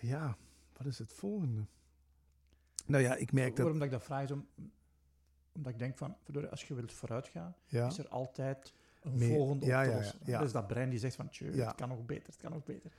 [0.00, 0.36] ja,
[0.76, 1.66] wat is het volgende?
[2.86, 3.58] Nou ja, ik merk dat.
[3.58, 4.48] Waarom dat ik dat vraag is om,
[5.54, 6.16] omdat ik denk van,
[6.50, 10.38] als je wilt vooruitgaan, Ja, is er altijd een Meer- volgende ja, ja, ja.
[10.40, 12.92] Dus dat brein die zegt van, het kan nog beter, het kan nog beter.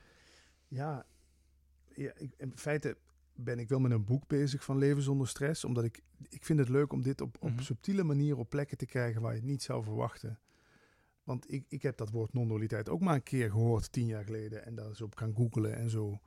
[0.68, 1.06] ja,
[1.96, 2.98] ja ik, in feite
[3.34, 5.64] ben ik wel met een boek bezig van Leven zonder stress.
[5.64, 7.62] Omdat ik, ik vind het leuk om dit op, op Mhm.
[7.62, 10.40] subtiele manier op plekken te krijgen waar je het niet zou verwachten.
[11.24, 14.66] Want ik, ik heb dat woord non-dualiteit ook maar een keer gehoord tien jaar geleden.
[14.66, 16.20] En daar eens op gaan googlen en zo.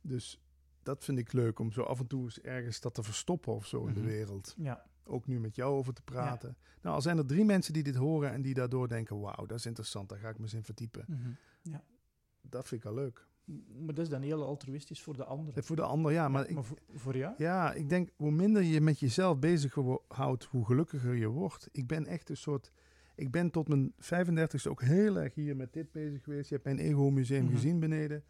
[0.00, 0.40] Dus
[0.82, 3.66] dat vind ik leuk om zo af en toe eens ergens dat te verstoppen of
[3.66, 4.08] zo in de Mhm.
[4.08, 4.54] wereld.
[4.58, 4.84] Ja.
[5.06, 6.56] Ook nu met jou over te praten.
[6.82, 9.58] Nou, al zijn er drie mensen die dit horen en die daardoor denken: wauw, dat
[9.58, 11.04] is interessant, daar ga ik me eens in verdiepen.
[11.08, 11.78] Mhm.
[12.40, 13.26] Dat vind ik al leuk.
[13.84, 15.54] Maar dat is dan heel altruïstisch voor de anderen.
[15.54, 17.34] En voor de ander, ja, maar, ik, voor, voor jou?
[17.38, 19.76] ja, ik denk hoe minder je met jezelf bezig
[20.08, 21.68] houdt, hoe gelukkiger je wordt.
[21.72, 22.72] Ik ben echt een soort.
[23.14, 26.48] Ik ben tot mijn 35ste ook heel erg hier met dit bezig geweest.
[26.48, 27.52] Je hebt mijn Ego Museum Mhm.
[27.54, 28.24] gezien beneden.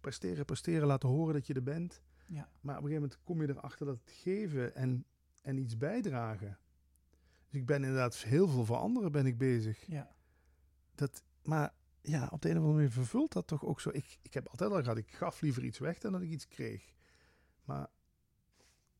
[0.00, 2.02] Presteren, presteren, laten horen dat je er bent.
[2.26, 2.48] Ja.
[2.60, 5.04] Maar op een gegeven moment kom je erachter dat het geven en,
[5.44, 6.58] en iets bijdragen.
[7.48, 9.86] Dus ik ben inderdaad heel veel voor anderen ben ik bezig.
[9.86, 10.14] Ja.
[10.94, 13.90] Dat, maar ja, op de een of andere manier vervult dat toch ook zo.
[13.92, 16.48] Ik, ik heb altijd al gehad, ik gaf liever iets weg dan dat ik iets
[16.48, 16.92] kreeg.
[17.64, 17.86] Maar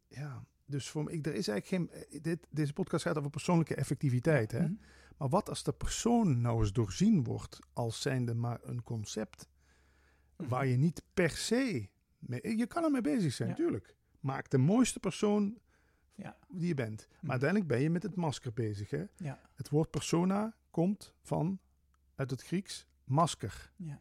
[0.09, 2.03] ja, dus voor me, ik, er is eigenlijk geen.
[2.11, 4.53] eh, Dit, deze podcast gaat over persoonlijke effectiviteit.
[4.53, 4.61] Hè?
[4.63, 4.75] Mhm.
[5.17, 9.49] Maar wat als de persoon nou eens doorzien wordt als zijnde maar een concept
[10.37, 10.49] Mhm.
[10.49, 11.89] waar je niet per se.
[12.19, 13.55] Mee, je kan ermee bezig zijn, Ja.
[13.55, 13.97] natuurlijk.
[14.21, 15.59] Maak de mooiste persoon
[16.17, 16.37] Ja.
[16.49, 17.07] die je bent.
[17.11, 17.31] Maar Mhm.
[17.31, 18.91] uiteindelijk ben je met het masker bezig.
[18.91, 19.05] Hè?
[19.17, 19.41] Ja.
[19.55, 21.59] Het woord persona komt van,
[22.15, 23.73] uit het Grieks, masker.
[23.77, 24.01] Ja.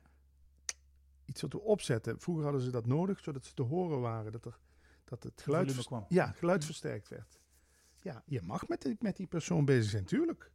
[1.26, 2.20] Iets wat we opzetten.
[2.20, 4.32] Vroeger hadden ze dat nodig, zodat ze te horen waren.
[4.32, 4.59] Dat, er,
[5.03, 6.05] dat het geluid, kwam.
[6.09, 6.66] ja, geluid Mhm.
[6.66, 7.39] versterkt werd.
[8.01, 10.51] Ja, je mag met die, met die persoon bezig zijn, tuurlijk.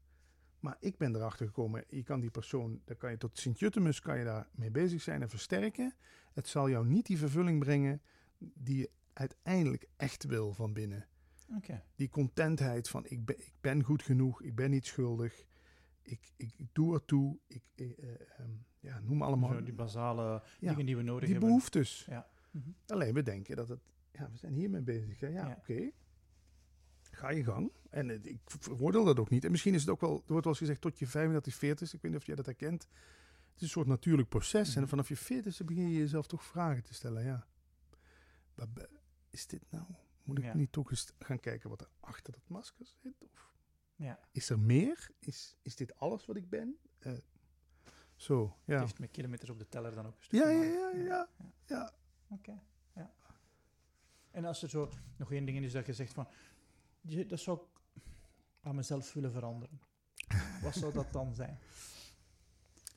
[0.61, 4.19] Maar ik ben erachter gekomen, je kan die persoon, daar kan je tot Sint-Jutemus, kan
[4.19, 5.95] je daar mee bezig zijn en versterken.
[6.33, 8.03] Het zal jou niet die vervulling brengen
[8.39, 11.07] die je uiteindelijk echt wil van binnen.
[11.97, 15.45] Die contentheid van ik ben, ik ben goed genoeg, ik ben niet schuldig,
[16.03, 20.43] ik, ik, ik doe ertoe, ik, eh, eh, ehm, ja, noem allemaal Zo die basale
[20.59, 21.49] Ja, dingen die we nodig die hebben.
[21.49, 22.05] behoeftes.
[22.09, 22.27] Ja.
[22.51, 22.71] Mhm.
[22.87, 23.81] Alleen we denken dat het,
[24.13, 25.21] ja, we zijn hiermee bezig.
[25.21, 25.27] hè.
[25.27, 25.55] Ja, Ja.
[25.59, 25.91] oké.
[27.11, 27.73] Ga je gang.
[27.91, 29.45] En ik veroordeel dat ook niet.
[29.45, 31.95] En misschien is het ook wel, er wordt wel eens gezegd tot je 35, 40.
[31.95, 32.83] Ik weet niet of jij dat herkent.
[32.83, 34.71] Het is een soort natuurlijk proces.
[34.71, 34.79] Mhm.
[34.79, 37.25] En vanaf je 40 begin je jezelf toch vragen te stellen.
[37.25, 37.47] Ja,
[39.31, 39.85] is dit nou?
[40.29, 40.55] Moet ik Ja.
[40.55, 43.23] niet toch eens gaan kijken wat er achter dat masker zit?
[43.23, 43.53] Of
[43.97, 44.19] Ja.
[44.33, 45.11] is er meer?
[45.19, 46.79] Is, is dit alles wat ik ben?
[46.99, 47.13] Eh,
[48.17, 48.81] zo, Het ja.
[48.81, 50.39] heeft met kilometers op de teller dan ook een.
[50.39, 51.29] Ja, ja, ja, ja,
[51.67, 51.93] ja.
[52.29, 52.61] Oké,
[52.95, 53.13] ja.
[54.31, 56.29] En als er zo nog één ding is dat je zegt van,
[57.01, 57.81] je, dat zou ik
[58.61, 59.81] aan mezelf willen veranderen.
[60.63, 61.59] Wat zou dat dan zijn?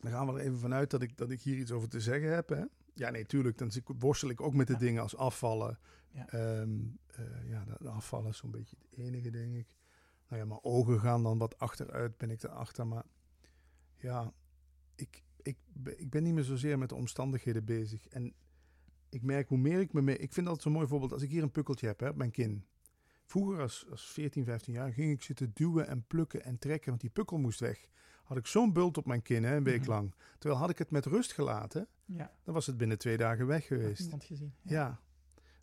[0.01, 2.33] Dan gaan we er even vanuit dat ik, dat ik hier iets over te zeggen
[2.33, 2.49] heb.
[2.49, 2.63] Hè?
[2.93, 3.57] Ja, nee, tuurlijk.
[3.57, 4.79] Dan worstel ik ook met de Ja.
[4.79, 5.79] dingen als afvallen.
[6.11, 6.27] Ja.
[6.27, 6.79] Ehm,
[7.15, 9.67] eh, ja, de, de afvallen is zo'n beetje het enige, denk ik.
[10.27, 12.87] Nou ja, mijn ogen gaan dan wat achteruit, ben ik erachter.
[12.87, 13.03] Maar
[13.97, 14.33] ja,
[14.95, 18.07] ik, ik, ben- ik ben niet meer zozeer met de omstandigheden bezig.
[18.07, 18.33] En
[19.09, 20.17] ik merk hoe meer ik me mee...
[20.17, 21.11] Ik vind altijd zo'n mooi voorbeeld.
[21.13, 22.65] Als ik hier een pukkeltje heb hè, op mijn kin.
[23.25, 27.01] Vroeger als, als 14, 15 jaar ging ik zitten duwen en plukken en trekken, want
[27.01, 27.85] die pukkel moest weg.
[28.23, 29.89] Had ik zo'n bult op mijn kin, hè, een week Mhm.
[29.89, 30.13] lang.
[30.37, 33.67] Terwijl had ik het met rust gelaten, Ja, dan was het binnen twee dagen weg
[33.69, 33.99] had geweest.
[34.01, 34.53] niemand gezien.
[34.61, 34.99] Ja.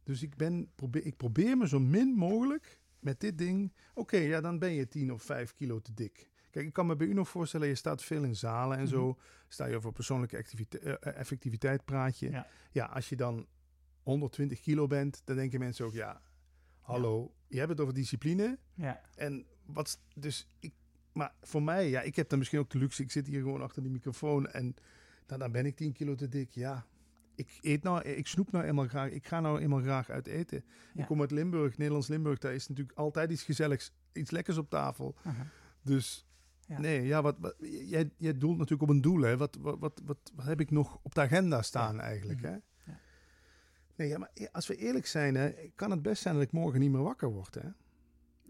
[0.09, 3.73] Dus ik, ben, probeer, ik probeer me zo min mogelijk met dit ding.
[3.95, 6.31] Oké, ja, dan ben je 10 of 5 kilo te dik.
[6.51, 9.19] Kijk, ik kan me bij u nog voorstellen, je staat veel in zalen en zo.
[9.49, 12.31] Sta je over persoonlijke eh, eh, effectiviteit praat je.
[12.31, 12.47] Ja.
[12.71, 13.47] ja, als je dan
[14.03, 16.23] 120 kilo bent, dan denken mensen ook, ja,
[16.81, 18.59] hallo, je hebt het over discipline.
[18.75, 20.73] Ja, En wat, dus ik,
[21.13, 23.63] maar voor mij, ja, ik heb dan misschien ook de luxe, ik zit hier gewoon
[23.63, 24.75] achter die microfoon en
[25.27, 26.51] dan, dan ben ik 10 kilo te dik.
[26.51, 26.87] Ja,
[27.39, 30.65] ik eet nou, ik snoep nou eenmaal graag, ik ga nou eenmaal graag uit eten.
[30.95, 31.01] Ja.
[31.01, 34.71] Ik kom uit Limburg, Nederlands Limburg, daar is natuurlijk altijd iets gezelligs, iets lekkers op
[34.71, 35.15] tafel.
[35.25, 35.47] aha.
[35.83, 36.27] Dus
[36.67, 36.79] Ja.
[36.81, 39.37] nee, ja, wat, wat, jij, jij doelt natuurlijk op een doel, hè.
[39.37, 42.49] Wat, wat, wat, wat, wat heb ik nog op de agenda staan eigenlijk, Mhm.
[42.51, 42.57] hè?
[42.93, 42.99] Ja.
[43.97, 46.53] Nee, ja, maar e- als we eerlijk zijn, hè, kan het best zijn dat ik
[46.53, 47.61] morgen niet meer wakker word, hè?
[47.63, 47.73] Dat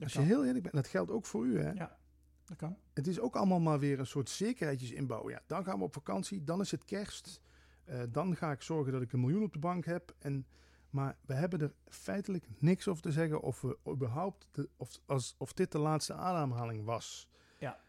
[0.02, 1.70] Als je heel eerlijk bent, en dat geldt ook voor u, hè?
[1.70, 1.98] Ja,
[2.44, 2.76] dat kan.
[2.94, 5.32] Het is ook allemaal maar weer een soort zekerheidjes inbouwen.
[5.32, 7.40] Ja, dan gaan we op vakantie, dan is het kerst.
[7.88, 10.14] Eh, dan ga ik zorgen dat ik een miljoen op de bank heb.
[10.18, 10.46] En,
[10.90, 15.34] maar we hebben er feitelijk niks over te zeggen of we überhaupt de, of, als,
[15.38, 17.28] of dit de laatste ademhaling was.
[17.58, 17.80] Ja.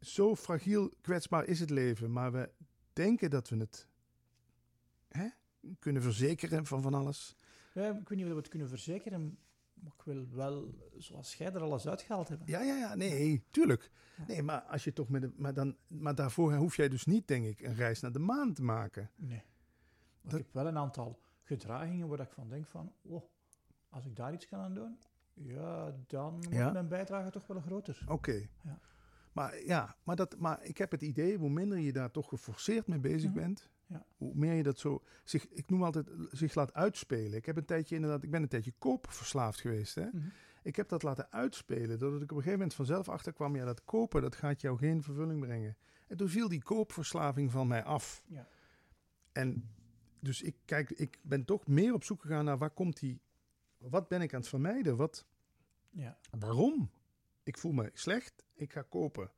[0.00, 2.50] Zo fragiel, kwetsbaar is het leven, maar we
[2.92, 3.86] denken dat we het
[5.08, 5.28] hè,
[5.78, 7.36] kunnen verzekeren van van alles.
[7.72, 9.38] Ja, ik weet niet of we het kunnen verzekeren,
[9.82, 12.48] maar ik wil wel, zoals jij er alles uitgehaald hebt.
[12.48, 13.90] Ja, ja, ja, nee, tuurlijk.
[14.16, 14.24] Ja.
[14.26, 17.28] Nee, maar als je toch met een, maar dan, maar daarvoor hoef jij dus niet,
[17.28, 19.10] denk ik, een reis naar de maan te maken.
[19.16, 19.42] Nee.
[20.22, 23.22] Dat- Ik heb wel een aantal gedragingen waar ik van denk van, oh,
[23.88, 24.98] als ik daar iets kan aan doen,
[25.34, 26.72] ja, dan wordt Ja.
[26.72, 28.02] mijn bijdrage toch wel groter.
[28.08, 28.48] Oké.
[28.62, 28.78] Ja.
[29.32, 32.86] Maar ja, maar, dat, maar ik heb het idee, hoe minder je daar toch geforceerd
[32.86, 33.38] mee bezig Mhm.
[33.38, 34.06] bent, Ja.
[34.16, 37.34] hoe meer je dat zo, zich, ik noem altijd, zich laat uitspelen.
[37.38, 39.94] Ik heb een tijdje inderdaad, ik ben een tijdje koopverslaafd geweest.
[39.94, 40.06] Hè?
[40.12, 40.28] Mhm.
[40.62, 43.84] Ik heb dat laten uitspelen, doordat ik op een gegeven moment vanzelf achterkwam, ja, dat
[43.84, 45.76] kopen, dat gaat jou geen vervulling brengen.
[46.08, 48.22] En toen viel die koopverslaving van mij af.
[48.26, 48.48] Ja.
[49.32, 49.70] En
[50.20, 53.20] dus ik, kijk, ik ben toch meer op zoek gegaan naar waar komt die...
[53.78, 54.96] Wat ben ik aan het vermijden?
[54.96, 55.26] Wat,
[55.90, 56.18] Ja.
[56.38, 56.90] waarom?
[57.42, 59.30] Ik voel me slecht, ik ga kopen.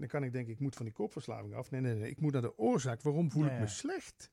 [0.00, 1.70] Dan kan ik denken, ik moet van die koopverslaving af.
[1.70, 2.10] Nee, nee, nee.
[2.10, 3.02] Ik moet naar de oorzaak.
[3.02, 4.30] Waarom voel Ja, ik me slecht?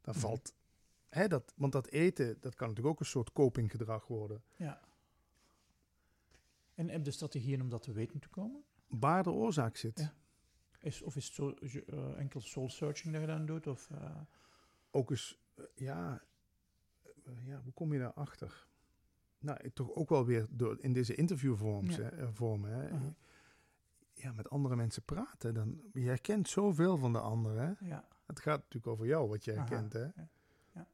[0.00, 0.22] Dan Mhm.
[0.26, 0.54] valt...
[1.08, 4.42] Hè, dat, want dat eten, dat kan natuurlijk ook een soort copinggedrag worden.
[4.56, 4.80] ja.
[6.74, 8.64] En heb je de strategieën om dat te weten te komen?
[8.86, 9.98] Waar de oorzaak zit.
[9.98, 10.14] Ja.
[10.80, 13.66] Is, of is het zo, eh, enkel soul searching dat je dan doet?
[13.66, 14.20] Of, eh,
[14.90, 16.22] Ook eens, eh, ja,
[17.44, 18.66] ja, hoe kom je daarachter?
[19.38, 22.02] Nou, toch ook wel weer door, in deze interviewvorms, Ja.
[22.02, 22.70] hè, vormen.
[22.70, 22.90] Hè.
[22.90, 23.14] Aha.
[24.18, 25.54] Ja, met andere mensen praten.
[25.54, 27.58] Dan, je herkent zoveel van de ander.
[27.58, 27.86] Hè.
[27.86, 28.08] ja.
[28.26, 29.92] Het gaat natuurlijk over jou, wat je Aha, herkent.
[29.92, 30.02] Hè.
[30.02, 30.28] ja,
[30.74, 30.86] ja.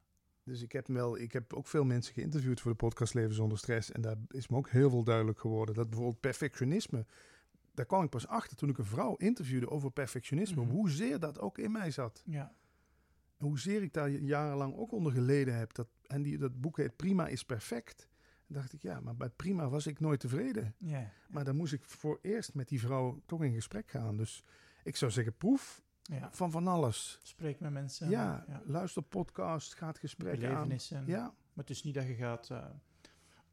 [0.43, 3.59] Dus ik heb, wel, ik heb ook veel mensen geïnterviewd voor de podcast Leven zonder
[3.59, 3.91] stress.
[3.91, 5.75] En daar is me ook heel veel duidelijk geworden.
[5.75, 7.07] Dat bijvoorbeeld perfectionisme,
[7.75, 10.63] daar kwam ik pas achter toen ik een vrouw interviewde over perfectionisme.
[10.63, 10.71] Mhm.
[10.71, 12.23] Hoezeer dat ook in mij zat.
[12.27, 12.55] ja.
[13.37, 15.75] En hoezeer ik daar jarenlang ook onder geleden heb.
[15.75, 18.09] Dat, en die, dat boek heet Prima is perfect.
[18.47, 20.75] Dacht ik, ja, maar bij Prima was ik nooit tevreden.
[20.79, 21.11] Ja.
[21.29, 24.17] Maar dan moest ik voor eerst met die vrouw toch in gesprek gaan.
[24.17, 24.45] Dus
[24.85, 26.29] ik zou zeggen, proef ja.
[26.33, 27.19] van van alles.
[27.23, 28.11] Spreek met mensen.
[28.11, 30.41] ja, luister podcast, ga het gesprek aan.
[30.41, 31.07] Belevenissen.
[31.07, 31.35] Ja, Maar
[31.65, 32.51] het is niet dat je gaat...
[32.51, 32.67] eh,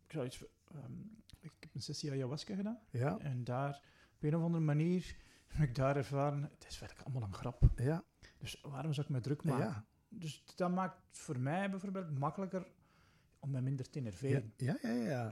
[0.05, 0.91] ik, zou iets, ehm,
[1.39, 2.79] ik heb een sessie ayahuasca gedaan.
[2.89, 3.81] ja, En daar,
[4.15, 5.15] op een of andere manier,
[5.47, 6.41] heb ik daar ervaren...
[6.43, 7.61] Het is werkelijk allemaal een grap.
[7.75, 8.03] ja,
[8.37, 9.65] Dus waarom zou ik me druk maken?
[9.65, 9.85] ja.
[10.11, 12.67] Dus dat maakt voor mij bijvoorbeeld makkelijker
[13.39, 14.53] om me minder te Ja, enerveren.
[14.57, 15.23] ja, ja, ja.
[15.23, 15.31] Maar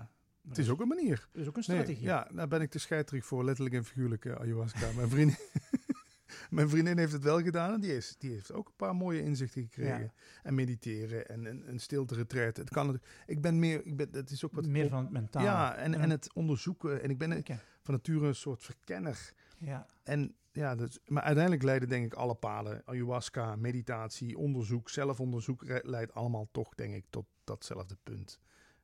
[0.55, 1.28] Het dat is ook een manier.
[1.32, 2.05] dat is ook een Nee, strategie.
[2.05, 4.91] ja, daar ben ik te scheiterig voor, letterlijk en figuurlijk, eh, ayahuasca.
[4.95, 5.36] Mijn vriendin,
[6.49, 9.22] mijn vriendin heeft het wel gedaan en die, is, die heeft ook een paar mooie
[9.24, 9.99] inzichten gekregen.
[10.01, 10.12] Ja.
[10.43, 12.58] En mediteren en een, een stilte retreat.
[12.58, 14.68] Het kan, het- ik ben meer, ik ben, het is ook wat...
[14.68, 15.43] Meer van het mentaal.
[15.43, 17.01] Ja, en, en het onderzoeken.
[17.03, 17.43] En ik ben
[17.82, 19.34] van nature een soort verkenner.
[19.58, 25.84] Ja, En ja, dus, maar uiteindelijk leiden denk ik alle paden, ayahuasca, meditatie, onderzoek, zelfonderzoek,
[25.84, 28.39] leidt allemaal toch denk ik tot datzelfde punt.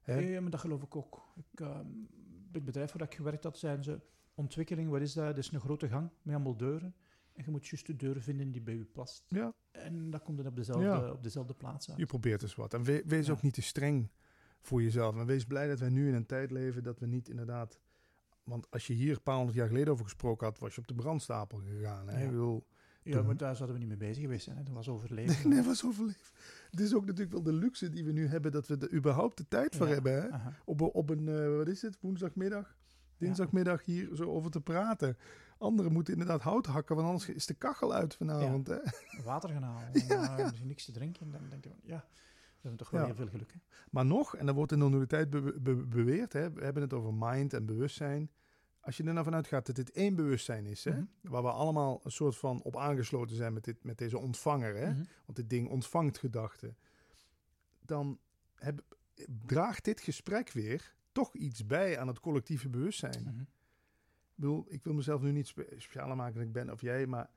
[0.05, 1.21] Ja, maar dat geloof ik ook.
[1.35, 1.85] Ik, bij
[2.51, 3.99] het bedrijf waar ik gewerkt had, zeiden ze...
[4.35, 5.25] Ontwikkeling, wat is dat?
[5.25, 6.95] Dat is een grote gang met allemaal deuren.
[7.33, 9.25] En je moet juist de deuren vinden die bij u past.
[9.27, 11.11] Ja, En dat komt dan op dezelfde, Ja.
[11.11, 11.97] op dezelfde plaats uit.
[11.99, 12.73] je probeert eens wat.
[12.73, 13.31] En we- wees Ja.
[13.31, 14.09] ook niet te streng
[14.61, 15.17] voor jezelf.
[15.17, 17.79] En wees blij dat wij nu in een tijd leven dat we niet inderdaad...
[18.43, 20.87] Want als je hier een paar honderd jaar geleden over gesproken had, was je op
[20.87, 22.07] de brandstapel gegaan.
[22.07, 22.17] Hè?
[22.17, 22.23] Ja.
[22.23, 22.65] Ik bedoel,
[23.03, 24.57] Ja, maar daar zouden we niet mee bezig geweest zijn.
[24.57, 24.63] Hè.
[24.63, 25.49] Dat was overleven.
[25.49, 26.31] nee, nee, was overleefd.
[26.71, 29.37] Het is ook natuurlijk wel de luxe die we nu hebben, dat we er überhaupt
[29.37, 29.93] de tijd voor Ja.
[29.93, 30.13] hebben.
[30.21, 30.29] Hè?
[30.31, 30.53] Aha.
[30.65, 32.75] op, een- op een, eh, wat is het, woensdagmiddag,
[33.17, 35.17] dinsdagmiddag hier zo over te praten.
[35.57, 38.67] Anderen moeten inderdaad hout hakken, want anders is de kachel uit vanavond.
[38.67, 38.77] Hè?
[39.23, 39.93] Water gaan halen.
[39.93, 41.79] En, als je niks te drinken, dan denk je van...
[41.83, 42.05] Ja,
[42.69, 43.05] hebben toch wel Ja.
[43.07, 43.51] heel veel geluk.
[43.53, 43.59] Hè.
[43.91, 46.93] Maar nog, en dat wordt in de normaliteit be- be- beweerd, hè, we hebben het
[46.93, 48.31] over mind en bewustzijn.
[48.79, 51.03] Als je er nou vanuit gaat dat dit één bewustzijn is, hè, Mhm.
[51.21, 54.89] waar we allemaal een soort van op aangesloten zijn met, dit, met deze ontvanger, hè,
[54.89, 55.03] Mhm.
[55.25, 56.77] want dit ding ontvangt gedachten,
[57.81, 58.19] dan
[58.55, 58.81] heb,
[59.45, 63.23] draagt dit gesprek weer toch iets bij aan het collectieve bewustzijn.
[63.23, 63.39] Mhm.
[63.39, 67.07] Ik bedoel, ik wil mezelf nu niet spe- specialer maken dan ik ben of jij,
[67.07, 67.29] maar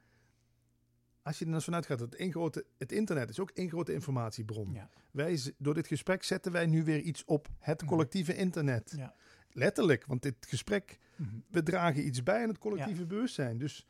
[1.27, 3.68] als je er nou vanuit gaat dat het, één grote, het internet is ook één
[3.68, 4.72] grote informatiebron.
[4.72, 4.91] Ja.
[5.11, 7.91] Wij, door dit gesprek zetten wij nu weer iets op het Mhm.
[7.91, 8.93] collectieve internet.
[8.97, 9.14] Ja.
[9.51, 11.37] Letterlijk, want dit gesprek, Mhm.
[11.51, 13.59] we dragen iets bij aan het collectieve bewustzijn.
[13.59, 13.87] Dus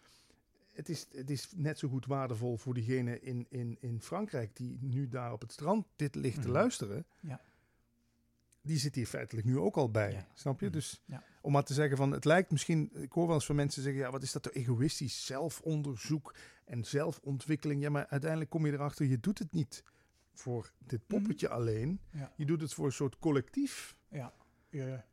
[0.72, 4.78] het is, het is net zo goed waardevol voor diegene in, in, in Frankrijk die
[4.80, 6.51] nu daar op het strand dit ligt te Mhm.
[6.57, 7.05] luisteren.
[7.20, 7.41] Ja.
[8.66, 10.12] Die zit hier feitelijk nu ook al bij.
[10.12, 10.26] Ja.
[10.34, 10.66] Snap je?
[10.66, 10.74] Mhm.
[10.74, 11.22] Dus Ja.
[11.40, 14.00] om maar te zeggen van, het lijkt misschien, ik hoor wel eens van mensen zeggen,
[14.02, 17.82] ja, wat is dat toch egoïstisch, zelfonderzoek en zelfontwikkeling.
[17.82, 19.82] Ja, maar uiteindelijk kom je erachter, je doet het niet
[20.32, 22.00] voor dit poppetje alleen.
[22.10, 22.32] Ja.
[22.36, 23.96] Je doet het voor een soort collectief.
[24.10, 24.32] Ja,
[24.70, 25.04] ja.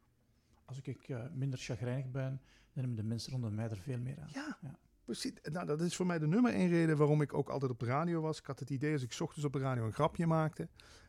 [0.66, 2.30] Als ik, ik eh, minder chagrijnig ben,
[2.74, 4.30] dan hebben de mensen rondom mij er veel meer aan.
[4.34, 4.78] Ja, Ja.
[5.06, 5.32] precies.
[5.44, 7.86] Nou, dat is voor mij de nummer één reden waarom ik ook altijd op de
[7.86, 8.40] radio was.
[8.40, 10.68] Ik had het idee, als ik 's ochtends op de radio een grapje maakte,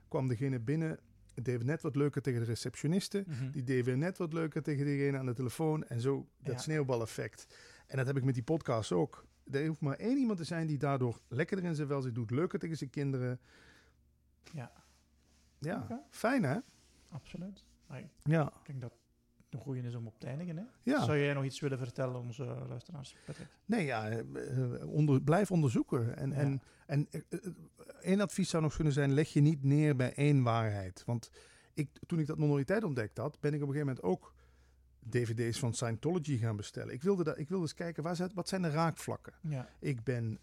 [0.09, 0.99] kwam degene binnen,
[1.35, 3.25] het deed net wat leuker tegen de receptioniste.
[3.27, 3.51] Mhm.
[3.51, 5.85] Die deed weer net wat leuker tegen diegene aan de telefoon.
[5.85, 6.61] En zo dat Ja.
[6.61, 7.47] sneeuwbaleffect.
[7.87, 9.27] En dat heb ik met die podcast ook.
[9.51, 12.15] Er hoeft maar één iemand te zijn die daardoor lekkerder in zijn vel zit.
[12.15, 13.41] Doet leuker tegen zijn kinderen.
[14.53, 14.73] Ja,
[15.59, 16.59] Ja, fijn hè?
[17.09, 17.65] absoluut.
[17.87, 18.53] Maar ik Ja.
[18.67, 18.93] denk dat
[19.55, 20.57] een goede is om op te eindigen.
[20.57, 20.63] Hè?
[20.83, 21.05] ja.
[21.05, 23.17] Zou jij nog iets willen vertellen, onze luisteraars?
[23.27, 23.47] Patrick?
[23.65, 24.19] Nee, ja, eh,
[24.81, 26.17] eh, onder, blijf onderzoeken.
[26.17, 26.37] En, Ja.
[26.37, 27.21] en, en eh,
[28.01, 31.03] één advies zou nog kunnen zijn, leg je niet neer bij één waarheid.
[31.07, 31.31] Want
[31.75, 34.35] ik, toen ik dat minoriteeit ontdekt had, ben ik op een gegeven moment ook
[35.09, 36.95] dvd's van Scientology gaan bestellen.
[36.95, 39.33] Ik wilde, dat, ik wilde eens kijken, waar zijn, wat zijn de raakvlakken?
[39.41, 40.39] Ja, Ik ben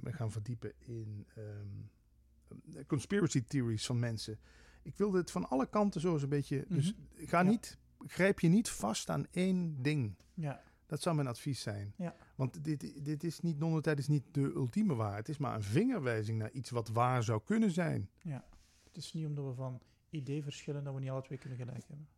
[0.00, 4.38] me gaan verdiepen in ehm, conspiracy theories van mensen.
[4.82, 6.64] Ik wilde het van alle kanten zo eens een beetje...
[6.68, 7.48] Dus ga Ja.
[7.50, 10.14] niet, grijp je niet vast aan één ding.
[10.34, 11.94] ja, Dat zou mijn advies zijn.
[11.96, 12.16] Ja.
[12.34, 15.26] Want dit, dit is niet, non-dualiteit is niet de ultieme waarheid.
[15.26, 18.10] Het is maar een vingerwijzing naar iets wat waar zou kunnen zijn.
[18.22, 18.44] Ja.
[18.84, 19.80] Het is niet omdat we van
[20.10, 22.08] idee verschillen dat we niet alle twee kunnen gelijk hebben.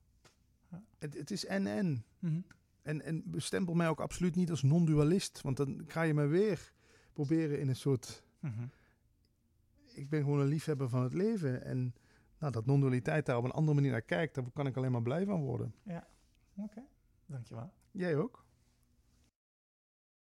[0.99, 2.05] Het, het is en-en.
[2.19, 2.41] Mhm.
[2.83, 5.41] En, en bestempel mij ook absoluut niet als non-dualist.
[5.41, 6.73] Want dan ga je me weer
[7.13, 8.23] proberen in een soort...
[8.41, 8.67] Mhm.
[9.93, 11.65] Ik ben gewoon een liefhebber van het leven.
[11.65, 11.95] En
[12.41, 14.35] nou, dat non-dualiteit daar op een andere manier naar kijkt...
[14.35, 15.75] daar kan ik alleen maar blij van worden.
[16.57, 16.83] Oké,
[17.27, 17.73] dankjewel.
[17.91, 18.45] Jij ook?